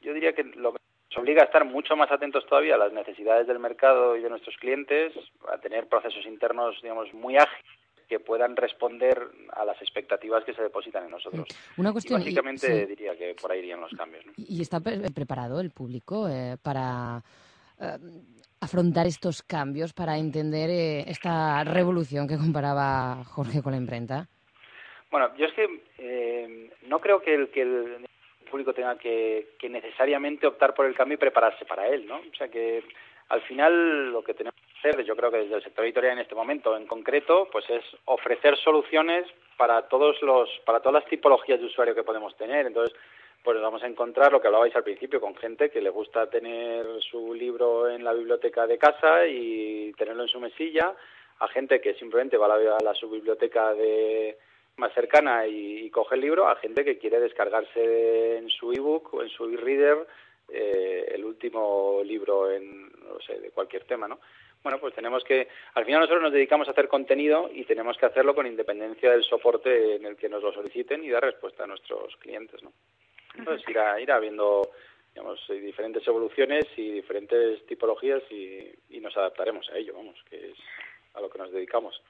yo 0.00 0.12
diría 0.12 0.32
que 0.32 0.42
lo 0.42 0.72
que 0.72 0.80
nos 1.08 1.18
obliga 1.18 1.42
a 1.42 1.44
estar 1.44 1.64
mucho 1.64 1.94
más 1.94 2.10
atentos 2.10 2.44
todavía 2.46 2.74
a 2.74 2.78
las 2.78 2.92
necesidades 2.92 3.46
del 3.46 3.60
mercado 3.60 4.16
y 4.16 4.22
de 4.22 4.28
nuestros 4.28 4.56
clientes, 4.56 5.12
a 5.48 5.58
tener 5.58 5.86
procesos 5.86 6.26
internos, 6.26 6.82
digamos, 6.82 7.14
muy 7.14 7.36
ágiles 7.36 7.64
que 8.08 8.18
puedan 8.18 8.56
responder 8.56 9.24
a 9.52 9.64
las 9.64 9.80
expectativas 9.80 10.42
que 10.42 10.52
se 10.52 10.62
depositan 10.62 11.04
en 11.04 11.12
nosotros. 11.12 11.46
Una 11.76 11.92
cuestión, 11.92 12.18
básicamente 12.18 12.86
diría 12.86 13.16
que 13.16 13.36
por 13.40 13.52
ahí 13.52 13.60
irían 13.60 13.82
los 13.82 13.92
cambios. 13.92 14.24
¿Y 14.36 14.60
está 14.60 14.80
preparado 14.80 15.60
el 15.60 15.70
público 15.70 16.28
eh, 16.28 16.56
para 16.60 17.22
eh, 17.80 17.98
afrontar 18.62 19.06
estos 19.06 19.42
cambios, 19.42 19.92
para 19.92 20.16
entender 20.16 20.70
eh, 20.70 21.04
esta 21.08 21.64
revolución 21.64 22.26
que 22.26 22.38
comparaba 22.38 23.24
Jorge 23.24 23.62
con 23.62 23.72
la 23.72 23.78
imprenta? 23.78 24.28
Bueno, 25.10 25.34
yo 25.36 25.46
es 25.46 25.52
que 25.52 26.70
no 26.86 27.00
creo 27.00 27.20
que 27.20 27.34
el, 27.34 27.50
que 27.50 27.62
el 27.62 28.06
público 28.52 28.74
tenga 28.74 28.96
que, 28.98 29.48
necesariamente 29.62 30.46
optar 30.46 30.74
por 30.74 30.84
el 30.84 30.94
cambio 30.94 31.14
y 31.14 31.18
prepararse 31.18 31.64
para 31.64 31.88
él, 31.88 32.06
¿no? 32.06 32.16
O 32.16 32.36
sea 32.36 32.48
que 32.48 32.84
al 33.30 33.40
final 33.42 34.12
lo 34.12 34.22
que 34.22 34.34
tenemos 34.34 34.60
que 34.60 34.88
hacer, 34.90 35.04
yo 35.04 35.16
creo 35.16 35.30
que 35.30 35.38
desde 35.38 35.54
el 35.56 35.62
sector 35.62 35.86
editorial 35.86 36.12
en 36.14 36.18
este 36.20 36.34
momento 36.34 36.76
en 36.76 36.86
concreto, 36.86 37.48
pues 37.50 37.68
es 37.70 37.82
ofrecer 38.04 38.58
soluciones 38.58 39.24
para 39.56 39.88
todos 39.88 40.20
los, 40.20 40.50
para 40.66 40.80
todas 40.80 41.02
las 41.02 41.10
tipologías 41.10 41.60
de 41.60 41.66
usuario 41.66 41.94
que 41.94 42.02
podemos 42.02 42.36
tener. 42.36 42.66
Entonces, 42.66 42.94
pues 43.42 43.60
vamos 43.60 43.82
a 43.82 43.86
encontrar 43.86 44.30
lo 44.30 44.40
que 44.40 44.46
hablabais 44.46 44.74
al 44.76 44.84
principio 44.84 45.20
con 45.20 45.34
gente 45.34 45.70
que 45.70 45.82
le 45.82 45.90
gusta 45.90 46.30
tener 46.30 46.86
su 47.00 47.34
libro 47.34 47.88
en 47.88 48.04
la 48.04 48.12
biblioteca 48.12 48.66
de 48.66 48.78
casa 48.78 49.26
y 49.26 49.92
tenerlo 49.94 50.22
en 50.22 50.28
su 50.28 50.38
mesilla, 50.38 50.94
a 51.40 51.48
gente 51.48 51.80
que 51.80 51.94
simplemente 51.94 52.36
va 52.36 52.54
a 52.54 52.82
la, 52.82 52.94
su 52.94 53.10
biblioteca 53.10 53.74
de 53.74 54.38
más 54.76 54.94
cercana 54.94 55.46
y, 55.46 55.90
coge 55.90 56.14
el 56.14 56.20
libro 56.20 56.46
a 56.46 56.56
gente 56.56 56.84
que 56.84 56.98
quiere 56.98 57.20
descargarse 57.20 58.38
en 58.38 58.48
su 58.48 58.72
ebook 58.72 59.12
o 59.14 59.22
en 59.22 59.28
su 59.28 59.44
e-reader 59.46 60.06
eh, 60.48 61.12
el 61.14 61.24
último 61.24 62.00
libro 62.04 62.50
en, 62.50 62.90
no 62.90 63.20
sé, 63.26 63.38
de 63.40 63.50
cualquier 63.50 63.84
tema, 63.84 64.08
¿no? 64.08 64.20
Bueno, 64.62 64.78
pues 64.78 64.94
tenemos 64.94 65.24
que, 65.24 65.48
al 65.74 65.84
final 65.84 66.00
nosotros 66.00 66.22
nos 66.22 66.32
dedicamos 66.32 66.68
a 66.68 66.70
hacer 66.70 66.86
contenido 66.86 67.50
y 67.52 67.64
tenemos 67.64 67.98
que 67.98 68.06
hacerlo 68.06 68.34
con 68.34 68.46
independencia 68.46 69.10
del 69.10 69.24
soporte 69.24 69.96
en 69.96 70.06
el 70.06 70.16
que 70.16 70.28
nos 70.28 70.42
lo 70.42 70.52
soliciten 70.52 71.02
y 71.02 71.10
dar 71.10 71.24
respuesta 71.24 71.64
a 71.64 71.66
nuestros 71.66 72.16
clientes, 72.18 72.62
¿no? 72.62 72.72
Entonces 73.36 73.68
irá, 73.68 74.00
irá 74.00 74.16
habiendo, 74.16 74.70
digamos, 75.14 75.40
diferentes 75.48 76.06
evoluciones 76.06 76.66
y 76.76 76.90
diferentes 76.90 77.64
tipologías 77.66 78.22
y, 78.30 78.72
y 78.90 79.00
nos 79.00 79.16
adaptaremos 79.16 79.68
a 79.70 79.76
ello, 79.76 79.94
vamos, 79.94 80.16
que 80.28 80.50
es 80.50 80.58
a 81.14 81.20
lo 81.20 81.30
que 81.30 81.38
nos 81.38 81.52
dedicamos. 81.52 82.00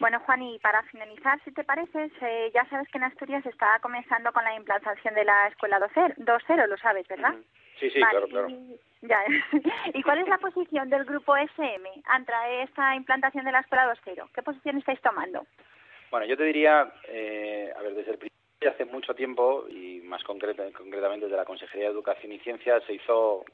Bueno, 0.00 0.18
Juan, 0.20 0.42
y 0.42 0.58
para 0.60 0.82
finalizar, 0.84 1.38
si 1.44 1.52
te 1.52 1.62
parece, 1.62 2.10
ya 2.54 2.64
sabes 2.70 2.88
que 2.88 2.96
en 2.96 3.04
Asturias 3.04 3.44
está 3.44 3.78
comenzando 3.82 4.32
con 4.32 4.42
la 4.44 4.54
implantación 4.54 5.14
de 5.14 5.24
la 5.26 5.48
escuela 5.48 5.78
2.0, 5.78 6.66
lo 6.66 6.76
sabes, 6.78 7.06
¿verdad? 7.06 7.34
Sí, 7.78 7.90
sí, 7.90 8.00
claro, 8.00 8.26
claro. 8.26 8.48
Y, 8.48 8.80
ya. 9.02 9.22
¿Y 9.94 10.02
cuál 10.02 10.20
es 10.20 10.28
la 10.28 10.38
posición 10.38 10.88
del 10.88 11.04
grupo 11.04 11.36
SM 11.36 11.86
ante 12.06 12.32
esta 12.62 12.96
implantación 12.96 13.44
de 13.44 13.52
la 13.52 13.60
escuela 13.60 13.94
2.0? 13.94 14.30
¿Qué 14.34 14.42
posición 14.42 14.78
estáis 14.78 15.02
tomando? 15.02 15.46
Bueno, 16.10 16.24
yo 16.24 16.36
te 16.36 16.44
diría, 16.44 16.90
eh, 17.06 17.70
a 17.76 17.82
ver, 17.82 17.94
desde 17.94 18.12
el 18.12 18.18
principio, 18.18 18.39
hace 18.68 18.84
mucho 18.84 19.14
tiempo, 19.14 19.66
y 19.68 20.00
más 20.02 20.22
concretamente 20.22 21.26
desde 21.26 21.36
la 21.36 21.44
Consejería 21.44 21.86
de 21.86 21.92
Educación 21.92 22.32
y 22.32 22.38
Ciencia, 22.40 22.80
se 22.86 22.94
hizo 22.94 23.44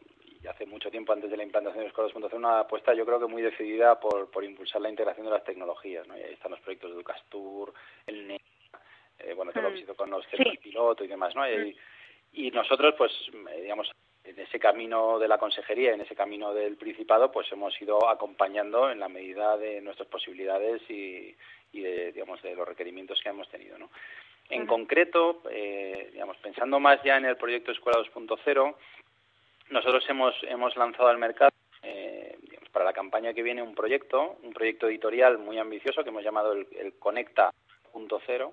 hace 0.48 0.66
mucho 0.66 0.90
tiempo 0.90 1.12
antes 1.12 1.30
de 1.30 1.36
la 1.36 1.42
implantación 1.42 1.82
de 1.82 1.88
Escuelas 1.88 2.12
hacer 2.14 2.38
una 2.38 2.60
apuesta 2.60 2.94
yo 2.94 3.04
creo 3.04 3.18
que 3.18 3.26
muy 3.26 3.42
decidida 3.42 3.98
por, 3.98 4.30
por 4.30 4.44
impulsar 4.44 4.80
la 4.80 4.90
integración 4.90 5.26
de 5.26 5.32
las 5.32 5.44
tecnologías, 5.44 6.06
¿no? 6.06 6.16
Y 6.16 6.22
ahí 6.22 6.34
están 6.34 6.52
los 6.52 6.60
proyectos 6.60 6.90
de 6.90 6.96
Educastur, 6.96 7.72
el 8.06 8.28
NEA, 8.28 8.38
eh, 9.18 9.34
bueno, 9.34 9.52
todo 9.52 9.70
lo 9.70 9.75
que 9.75 9.84
con 9.94 10.10
los 10.10 10.26
centros 10.26 10.56
piloto 10.58 11.04
y 11.04 11.08
demás, 11.08 11.34
¿no? 11.34 11.48
Y, 11.48 11.76
y 12.32 12.50
nosotros, 12.50 12.94
pues, 12.96 13.12
eh, 13.52 13.62
digamos, 13.62 13.90
en 14.25 14.38
ese 14.38 14.58
camino 14.58 15.18
de 15.18 15.28
la 15.28 15.38
consejería, 15.38 15.94
en 15.94 16.00
ese 16.00 16.16
camino 16.16 16.52
del 16.52 16.76
Principado, 16.76 17.30
pues 17.30 17.50
hemos 17.52 17.80
ido 17.80 18.08
acompañando 18.08 18.90
en 18.90 19.00
la 19.00 19.08
medida 19.08 19.56
de 19.56 19.80
nuestras 19.80 20.08
posibilidades 20.08 20.82
y, 20.90 21.34
y 21.72 21.80
de, 21.80 22.12
digamos, 22.12 22.42
de 22.42 22.54
los 22.54 22.66
requerimientos 22.66 23.20
que 23.22 23.28
hemos 23.28 23.48
tenido, 23.48 23.78
¿no? 23.78 23.90
En 24.48 24.66
concreto, 24.66 25.42
eh, 25.50 26.10
digamos, 26.12 26.36
pensando 26.38 26.78
más 26.78 27.02
ya 27.02 27.16
en 27.16 27.24
el 27.24 27.36
proyecto 27.36 27.72
Escuela 27.72 27.98
2.0, 27.98 28.74
nosotros 29.70 30.04
hemos, 30.08 30.34
hemos 30.44 30.76
lanzado 30.76 31.08
al 31.08 31.18
mercado 31.18 31.50
eh, 31.82 32.38
para 32.72 32.84
la 32.84 32.92
campaña 32.92 33.34
que 33.34 33.42
viene 33.42 33.62
un 33.62 33.74
proyecto, 33.74 34.36
un 34.42 34.52
proyecto 34.52 34.88
editorial 34.88 35.38
muy 35.38 35.58
ambicioso 35.58 36.02
que 36.04 36.10
hemos 36.10 36.22
llamado 36.22 36.52
el, 36.52 36.66
el 36.78 36.94
Conecta.0, 36.98 38.52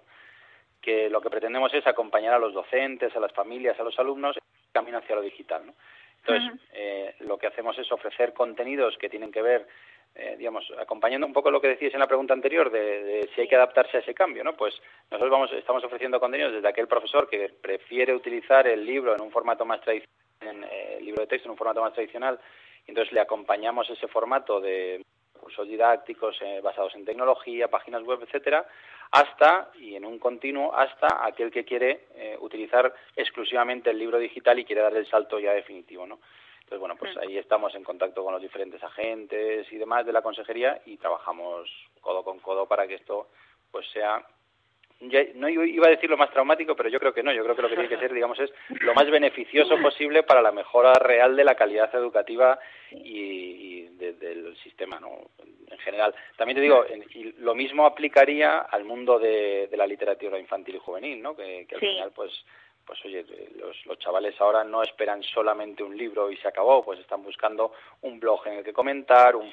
que 0.82 1.10
lo 1.10 1.22
que 1.22 1.30
pretendemos 1.30 1.74
es 1.74 1.86
acompañar 1.86 2.34
a 2.34 2.40
los 2.40 2.54
docentes, 2.54 3.16
a 3.16 3.20
las 3.20 3.32
familias, 3.32 3.80
a 3.80 3.84
los 3.84 3.98
alumnos 4.00 4.36
en 4.38 4.44
el 4.44 4.72
camino 4.72 4.98
hacia 4.98 5.16
lo 5.16 5.22
digital. 5.22 5.66
¿no? 5.68 5.74
Entonces, 6.26 6.62
eh, 6.74 7.16
lo 7.20 7.38
que 7.38 7.48
hacemos 7.48 7.78
es 7.78 7.92
ofrecer 7.92 8.34
contenidos 8.34 8.98
que 8.98 9.10
tienen 9.10 9.32
que 9.32 9.42
ver, 9.42 9.68
eh, 10.16 10.36
digamos, 10.38 10.72
acompañando 10.80 11.26
un 11.26 11.34
poco 11.34 11.50
lo 11.50 11.60
que 11.60 11.70
decíais 11.70 11.94
en 11.94 12.00
la 12.00 12.08
pregunta 12.08 12.34
anterior 12.34 12.70
de, 12.72 13.30
si 13.34 13.42
hay 13.42 13.48
que 13.48 13.56
adaptarse 13.56 13.98
a 13.98 14.00
ese 14.02 14.14
cambio, 14.14 14.44
¿no? 14.44 14.54
Pues 14.54 14.76
nosotros 15.10 15.32
vamos, 15.32 15.52
estamos 15.54 15.84
ofreciendo 15.84 16.20
contenidos 16.20 16.54
desde 16.54 16.68
aquel 16.68 16.88
profesor 16.88 17.28
que 17.28 17.50
prefiere 17.50 18.14
utilizar 18.14 18.68
el 18.68 18.86
libro 18.86 19.16
en 19.16 19.22
un 19.22 19.32
formato 19.32 19.66
más 19.66 19.82
tradicional 19.82 20.10
eh, 20.42 21.00
libro 21.02 21.22
de 21.22 21.28
texto 21.28 21.48
en 21.48 21.52
un 21.52 21.58
formato 21.58 21.82
más 21.82 21.94
tradicional, 21.94 22.40
y 22.86 22.92
entonces 22.92 23.14
le 23.14 23.22
acompañamos 23.22 23.90
ese 23.90 24.08
formato 24.08 24.60
de 24.60 25.02
cursos 25.40 25.68
didácticos 25.68 26.38
eh, 26.42 26.60
basados 26.62 26.96
en 26.96 27.06
tecnología, 27.06 27.70
páginas 27.70 28.04
web, 28.04 28.20
etcétera, 28.24 28.66
hasta 29.12 29.70
y 29.76 29.96
en 29.96 30.06
un 30.06 30.20
continuo 30.20 30.74
hasta 30.76 31.26
aquel 31.26 31.52
que 31.52 31.66
quiere 31.66 32.06
eh, 32.16 32.38
utilizar 32.40 32.94
exclusivamente 33.16 33.90
el 33.90 34.00
libro 34.00 34.18
digital 34.18 34.60
y 34.60 34.66
quiere 34.66 34.82
dar 34.82 34.96
el 34.96 35.08
salto 35.08 35.40
ya 35.40 35.54
definitivo, 35.54 36.06
¿no? 36.06 36.20
Entonces, 36.64 36.80
bueno, 36.80 36.96
pues 36.96 37.16
ahí 37.18 37.38
estamos 37.38 37.76
en 37.76 37.84
contacto 37.84 38.24
con 38.24 38.34
los 38.34 38.42
diferentes 38.42 38.82
agentes 38.84 39.72
y 39.72 39.78
demás 39.78 40.06
de 40.06 40.14
la 40.14 40.22
consejería 40.22 40.82
y 40.86 40.98
trabajamos 40.98 41.70
codo 42.02 42.24
con 42.24 42.40
codo 42.40 42.68
para 42.68 42.88
que 42.88 42.96
esto 42.96 43.28
pues 43.72 43.88
sea 43.92 44.26
no 45.36 45.50
iba 45.50 45.88
a 45.88 45.90
decir 45.90 46.10
lo 46.10 46.18
más 46.18 46.32
traumático, 46.32 46.76
pero 46.76 46.90
yo 46.90 47.00
creo 47.00 47.14
que 47.14 47.24
no. 47.24 47.34
Yo 47.34 47.44
creo 47.44 47.56
que 47.56 47.62
lo 47.62 47.70
que 47.70 47.76
tiene 47.76 47.90
que 47.90 47.98
ser, 47.98 48.14
digamos, 48.14 48.40
es 48.40 48.52
lo 48.82 48.94
más 48.94 49.10
beneficioso 49.10 49.78
posible 49.82 50.24
para 50.24 50.42
la 50.42 50.52
mejora 50.52 50.94
real 50.94 51.36
de 51.36 51.44
la 51.44 51.56
calidad 51.56 51.94
educativa 51.94 52.60
y, 52.92 53.84
del 53.98 54.56
sistema, 54.58 55.00
¿no? 55.00 55.30
En 55.70 55.78
general. 55.80 56.14
También 56.38 56.56
te 56.56 56.62
digo, 56.62 56.86
y 57.14 57.34
lo 57.40 57.56
mismo 57.56 57.86
aplicaría 57.86 58.60
al 58.60 58.86
mundo 58.86 59.20
de, 59.20 59.70
la 59.74 59.88
literatura 59.88 60.40
infantil 60.40 60.76
y 60.76 60.80
juvenil, 60.80 61.22
¿no? 61.22 61.36
Que, 61.36 61.68
al 61.72 61.80
final, 61.80 62.12
pues, 62.16 62.32
pues 62.86 63.04
oye, 63.06 63.26
los, 63.56 63.86
los, 63.86 63.98
chavales 64.00 64.40
ahora 64.42 64.64
no 64.64 64.84
esperan 64.84 65.24
solamente 65.24 65.84
un 65.84 65.96
libro 65.98 66.30
y 66.30 66.38
se 66.38 66.48
acabó, 66.48 66.84
pues 66.84 67.00
están 67.00 67.24
buscando 67.24 67.74
un 68.02 68.20
blog 68.20 68.48
en 68.48 68.60
el 68.60 68.64
que 68.64 68.74
comentar, 68.74 69.36
un 69.36 69.52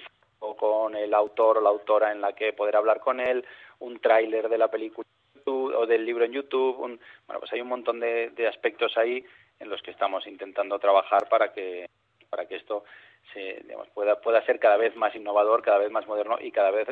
con 0.56 0.94
el 0.96 1.12
autor 1.14 1.58
o 1.58 1.60
la 1.60 1.68
autora 1.68 2.12
en 2.12 2.20
la 2.20 2.32
que 2.32 2.52
poder 2.52 2.76
hablar 2.76 3.00
con 3.00 3.20
él, 3.20 3.44
un 3.80 4.00
tráiler 4.00 4.48
de 4.48 4.58
la 4.58 4.68
película 4.68 5.06
o 5.44 5.86
del 5.86 6.04
libro 6.04 6.24
en 6.24 6.32
YouTube. 6.32 6.76
bueno, 6.78 7.00
pues 7.40 7.52
hay 7.52 7.60
un 7.60 7.68
montón 7.68 8.00
de, 8.00 8.46
aspectos 8.48 8.96
ahí 8.96 9.24
en 9.58 9.68
los 9.68 9.82
que 9.82 9.90
estamos 9.90 10.26
intentando 10.26 10.78
trabajar 10.78 11.28
para 11.28 11.52
que 11.52 11.88
para 12.30 12.46
que 12.46 12.56
esto 12.56 12.84
se, 13.32 13.60
digamos, 13.64 13.88
pueda 13.90 14.20
pueda 14.20 14.44
ser 14.46 14.58
cada 14.58 14.76
vez 14.76 14.94
más 14.96 15.14
innovador, 15.14 15.62
cada 15.62 15.78
vez 15.78 15.90
más 15.90 16.06
moderno 16.06 16.38
y 16.40 16.50
cada 16.52 16.70
vez 16.70 16.88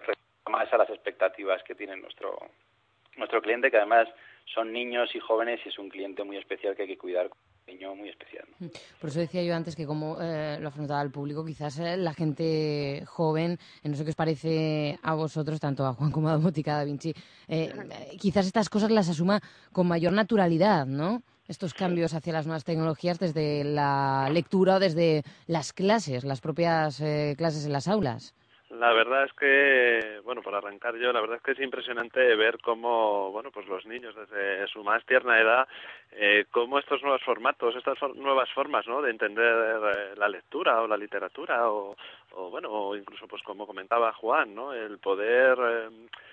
más 0.49 0.73
a 0.73 0.78
las 0.78 0.90
expectativas 0.90 1.62
que 1.62 1.75
tiene 1.75 1.97
nuestro 1.97 2.37
nuestro 3.16 3.40
cliente, 3.40 3.71
que 3.71 3.76
además 3.76 4.09
son 4.55 4.73
niños 4.73 5.11
y 5.14 5.21
jóvenes 5.21 5.61
y 5.64 5.69
es 5.69 5.78
un 5.78 5.88
cliente 5.88 6.25
muy 6.25 6.37
especial 6.37 6.75
que 6.75 6.83
hay 6.83 6.88
que 6.88 6.99
cuidar 6.99 7.31
niño 7.67 7.95
muy 7.95 8.09
especial. 8.09 8.47
Por 9.00 9.11
eso 9.11 9.21
decía 9.21 9.43
yo 9.43 9.55
antes 9.55 9.76
que 9.76 9.87
como 9.87 10.17
eh, 10.21 10.59
lo 10.61 10.69
afrontaba 10.69 11.02
el 11.02 11.11
público, 11.11 11.45
quizás 11.45 11.78
eh, 11.78 11.97
la 11.97 12.14
gente 12.14 13.02
joven, 13.07 13.59
no 13.85 13.95
sé 13.95 14.05
qué 14.05 14.11
os 14.11 14.17
parece 14.17 14.99
a 15.02 15.14
vosotros, 15.14 15.61
tanto 15.61 15.85
a 15.87 15.93
Juan 15.93 16.11
como 16.11 16.28
a 16.28 16.33
Domótica 16.33 16.76
Da 16.76 16.85
Vinci, 16.85 17.12
eh, 17.47 17.73
quizás 18.19 18.47
estas 18.47 18.69
cosas 18.69 18.90
las 18.90 19.09
asuma 19.09 19.40
con 19.73 19.87
mayor 19.87 20.12
naturalidad, 20.12 20.87
¿no? 20.87 21.23
Estos 21.47 21.73
cambios 21.73 22.12
hacia 22.12 22.33
las 22.33 22.47
nuevas 22.47 22.64
tecnologías 22.64 23.19
desde 23.19 23.64
la 23.64 24.28
lectura 24.31 24.76
o 24.76 24.81
desde 24.81 25.23
las 25.47 25.73
clases, 25.73 26.25
las 26.25 26.43
propias 26.43 27.02
clases 27.38 27.64
en 27.64 27.73
las 27.73 27.88
aulas. 27.88 28.35
La 28.79 28.93
verdad 28.93 29.25
es 29.25 29.33
que, 29.33 30.21
bueno, 30.23 30.41
por 30.41 30.55
arrancar 30.55 30.95
yo, 30.95 31.13
la 31.13 31.21
verdad 31.21 31.39
es 31.39 31.43
que 31.43 31.51
es 31.51 31.59
impresionante 31.59 32.37
ver 32.37 32.61
cómo, 32.61 33.33
bueno, 33.33 33.51
pues 33.51 33.67
los 33.67 33.85
niños 33.87 34.15
desde 34.15 34.69
su 34.69 34.85
más 34.85 35.05
tierna 35.05 35.41
edad, 35.41 35.67
eh, 36.13 36.45
cómo 36.53 36.79
estos 36.79 37.03
nuevos 37.03 37.23
formatos, 37.25 37.75
estas 37.75 37.99
nuevas 38.15 38.49
formas, 38.51 38.87
¿no? 38.87 39.03
De 39.03 39.11
entender 39.11 39.53
eh, 39.53 40.15
la 40.17 40.29
lectura 40.29 40.81
o 40.81 40.87
la 40.87 40.97
literatura 40.97 41.69
o, 41.69 41.97
o 42.33 42.51
bueno, 42.51 42.71
o 42.71 42.97
incluso, 42.97 43.27
pues 43.27 43.43
como 43.43 43.67
comentaba 43.67 44.13
Juan, 44.13 44.55
¿no? 44.55 44.73
El 44.73 44.99
poder 44.99 45.59
eh, 45.59 45.89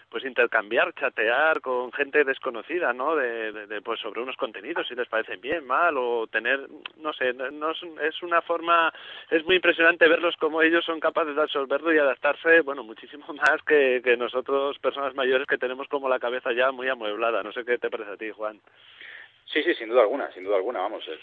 pues 0.10 0.24
intercambiar, 0.24 0.94
chatear 0.94 1.62
con 1.62 1.92
gente 1.92 2.24
desconocida, 2.24 2.94
¿no? 2.94 3.16
De, 3.16 3.52
de, 3.68 3.82
pues 3.82 4.00
sobre 4.00 4.22
unos 4.22 4.36
contenidos, 4.38 4.88
si 4.88 4.96
les 4.96 5.08
parecen 5.08 5.42
bien, 5.42 5.66
mal, 5.66 5.98
o 5.98 6.28
tener, 6.28 6.68
no 6.98 7.14
sé, 7.14 7.34
no 7.34 7.72
es, 7.72 7.78
es, 8.02 8.24
una 8.24 8.42
forma, 8.42 8.94
es 9.30 9.44
muy 9.46 9.56
impresionante 9.56 10.08
verlos 10.08 10.36
como 10.38 10.62
ellos 10.62 10.86
son 10.86 11.00
capaces 11.00 11.36
de 11.36 11.42
absorberlo 11.42 11.94
y 11.94 11.98
adaptarse, 11.98 12.62
bueno, 12.62 12.84
muchísimo 12.84 13.26
más 13.34 13.62
que, 13.66 14.02
que 14.04 14.16
nosotros, 14.18 14.78
personas 14.80 15.16
mayores, 15.16 15.48
que 15.48 15.58
tenemos 15.58 15.88
como 15.88 16.10
la 16.10 16.20
cabeza 16.20 16.54
ya 16.54 16.72
muy 16.72 16.88
amueblada. 16.88 17.44
No 17.44 17.52
sé 17.52 17.66
qué 17.66 17.78
te 17.78 17.90
parece 17.90 18.12
a 18.12 18.18
ti, 18.18 18.32
Juan. 18.32 18.60
Sí, 19.46 19.64
sí, 19.64 19.74
sin 19.76 19.90
duda 19.90 20.02
alguna, 20.02 20.32
sin 20.34 20.44
duda 20.44 20.58
alguna, 20.58 20.80
vamos, 20.80 21.08
es, 21.08 21.20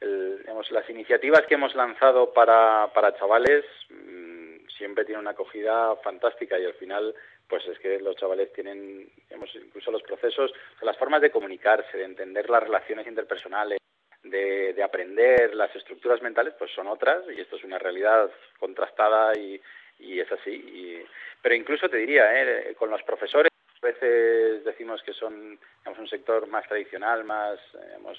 el, 0.00 0.38
digamos, 0.38 0.70
las 0.70 0.88
iniciativas 0.90 1.46
que 1.46 1.54
hemos 1.54 1.74
lanzado 1.74 2.32
para, 2.32 2.90
para 2.92 3.16
chavales 3.16 3.64
mmm, 3.90 4.66
siempre 4.76 5.04
tienen 5.04 5.20
una 5.20 5.30
acogida 5.30 5.96
fantástica 5.96 6.58
y 6.58 6.64
al 6.64 6.74
final 6.74 7.14
pues 7.48 7.66
es 7.68 7.78
que 7.78 8.00
los 8.00 8.16
chavales 8.16 8.52
tienen, 8.52 9.08
incluso 9.30 9.90
los 9.90 10.02
procesos, 10.02 10.52
las 10.82 10.96
formas 10.96 11.20
de 11.20 11.30
comunicarse, 11.30 11.96
de 11.96 12.04
entender 12.04 12.48
las 12.48 12.62
relaciones 12.62 13.06
interpersonales, 13.06 13.78
de, 14.22 14.72
de, 14.72 14.82
aprender 14.82 15.54
las 15.54 15.74
estructuras 15.76 16.22
mentales, 16.22 16.54
pues 16.58 16.70
son 16.72 16.86
otras, 16.86 17.22
y 17.36 17.40
esto 17.40 17.56
es 17.56 17.64
una 17.64 17.78
realidad 17.78 18.30
contrastada 18.58 19.38
y, 19.38 19.60
y 19.98 20.20
es 20.20 20.32
así. 20.32 20.50
Y, 20.50 21.04
pero 21.42 21.54
incluso 21.54 21.88
te 21.88 21.98
diría, 21.98 22.42
¿eh? 22.42 22.74
con 22.74 22.90
los 22.90 23.02
profesores, 23.02 23.50
veces 23.84 24.64
decimos 24.64 25.02
que 25.02 25.12
son 25.12 25.58
digamos, 25.78 26.00
un 26.00 26.08
sector 26.08 26.48
más 26.48 26.66
tradicional, 26.66 27.22
más 27.24 27.60
digamos, 27.72 28.18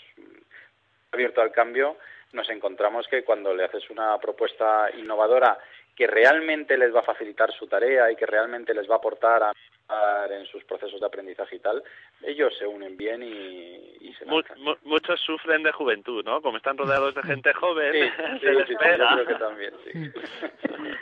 abierto 1.12 1.42
al 1.42 1.52
cambio, 1.52 1.98
nos 2.32 2.50
encontramos 2.50 3.08
que 3.08 3.24
cuando 3.24 3.54
le 3.54 3.66
haces 3.66 3.90
una 3.90 4.18
propuesta 4.20 4.90
innovadora 4.98 5.58
que 5.96 6.08
realmente 6.08 6.78
les 6.78 6.94
va 6.94 7.00
a 7.00 7.04
facilitar 7.04 7.52
su 7.54 7.68
tarea 7.68 8.12
y 8.12 8.16
que 8.16 8.26
realmente 8.26 8.74
les 8.74 8.90
va 8.90 8.96
a 8.96 8.98
aportar 8.98 9.44
a 9.44 9.54
en 10.30 10.46
sus 10.48 10.64
procesos 10.64 11.00
de 11.00 11.06
aprendizaje 11.06 11.58
y 11.58 11.60
tal, 11.60 11.84
ellos 12.24 12.54
se 12.58 12.66
unen 12.66 12.98
bien 12.98 13.22
y, 13.22 13.98
y 14.02 14.14
se 14.16 14.26
Muchos 14.26 15.22
sufren 15.22 15.64
de 15.64 15.72
juventud, 15.72 16.24
¿no? 16.26 16.42
Como 16.42 16.58
están 16.58 16.78
rodeados 16.78 17.14
de 17.16 17.24
gente 17.24 17.54
joven, 17.54 17.94
sí, 17.94 18.40
se 18.42 18.52
les 18.52 18.66
creo 18.78 19.26
que 19.26 19.36
también, 19.36 19.74
sí. 19.84 19.92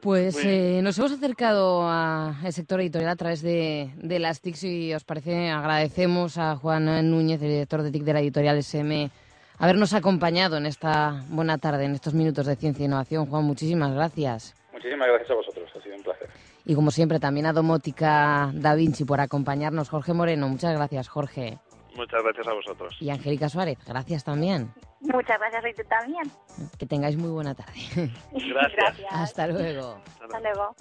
Pues 0.00 0.44
eh, 0.44 0.80
nos 0.82 0.98
hemos 0.98 1.12
acercado 1.12 1.88
al 1.88 2.52
sector 2.52 2.80
editorial 2.80 3.10
a 3.10 3.16
través 3.16 3.40
de, 3.42 3.90
de 3.96 4.18
las 4.18 4.40
TIC 4.40 4.62
y 4.64 4.94
os 4.94 5.04
parece 5.04 5.50
agradecemos 5.50 6.36
a 6.36 6.56
Juan 6.56 7.10
Núñez, 7.10 7.40
el 7.40 7.48
director 7.48 7.82
de 7.82 7.90
TIC 7.90 8.04
de 8.04 8.12
la 8.12 8.20
editorial 8.20 8.58
SM, 8.58 9.10
habernos 9.58 9.94
acompañado 9.94 10.56
en 10.58 10.66
esta 10.66 11.24
buena 11.30 11.58
tarde, 11.58 11.84
en 11.84 11.94
estos 11.94 12.12
minutos 12.14 12.46
de 12.46 12.56
ciencia 12.56 12.82
e 12.82 12.86
innovación. 12.86 13.26
Juan, 13.26 13.44
muchísimas 13.44 13.94
gracias. 13.94 14.54
Muchísimas 14.72 15.08
gracias 15.08 15.30
a 15.30 15.34
vosotros, 15.34 15.70
ha 15.74 15.82
sido 15.82 15.96
un 15.96 16.02
placer. 16.02 16.28
Y 16.66 16.74
como 16.74 16.90
siempre, 16.90 17.20
también 17.20 17.46
a 17.46 17.52
Domótica 17.52 18.50
Da 18.54 18.74
Vinci 18.74 19.04
por 19.04 19.20
acompañarnos. 19.20 19.88
Jorge 19.88 20.12
Moreno, 20.12 20.48
muchas 20.48 20.74
gracias, 20.74 21.08
Jorge. 21.08 21.58
Muchas 21.96 22.22
gracias 22.22 22.46
a 22.46 22.52
vosotros. 22.52 22.96
Y 23.00 23.10
Angélica 23.10 23.48
Suárez, 23.48 23.78
gracias 23.86 24.24
también. 24.24 24.72
Muchas 25.00 25.38
gracias, 25.38 25.62
Rita, 25.62 25.84
también. 25.84 26.30
Que 26.78 26.86
tengáis 26.86 27.16
muy 27.16 27.30
buena 27.30 27.54
tarde. 27.54 27.72
Gracias. 28.32 28.98
Hasta 29.10 29.46
luego. 29.46 30.00
Hasta 30.20 30.40
luego. 30.40 30.74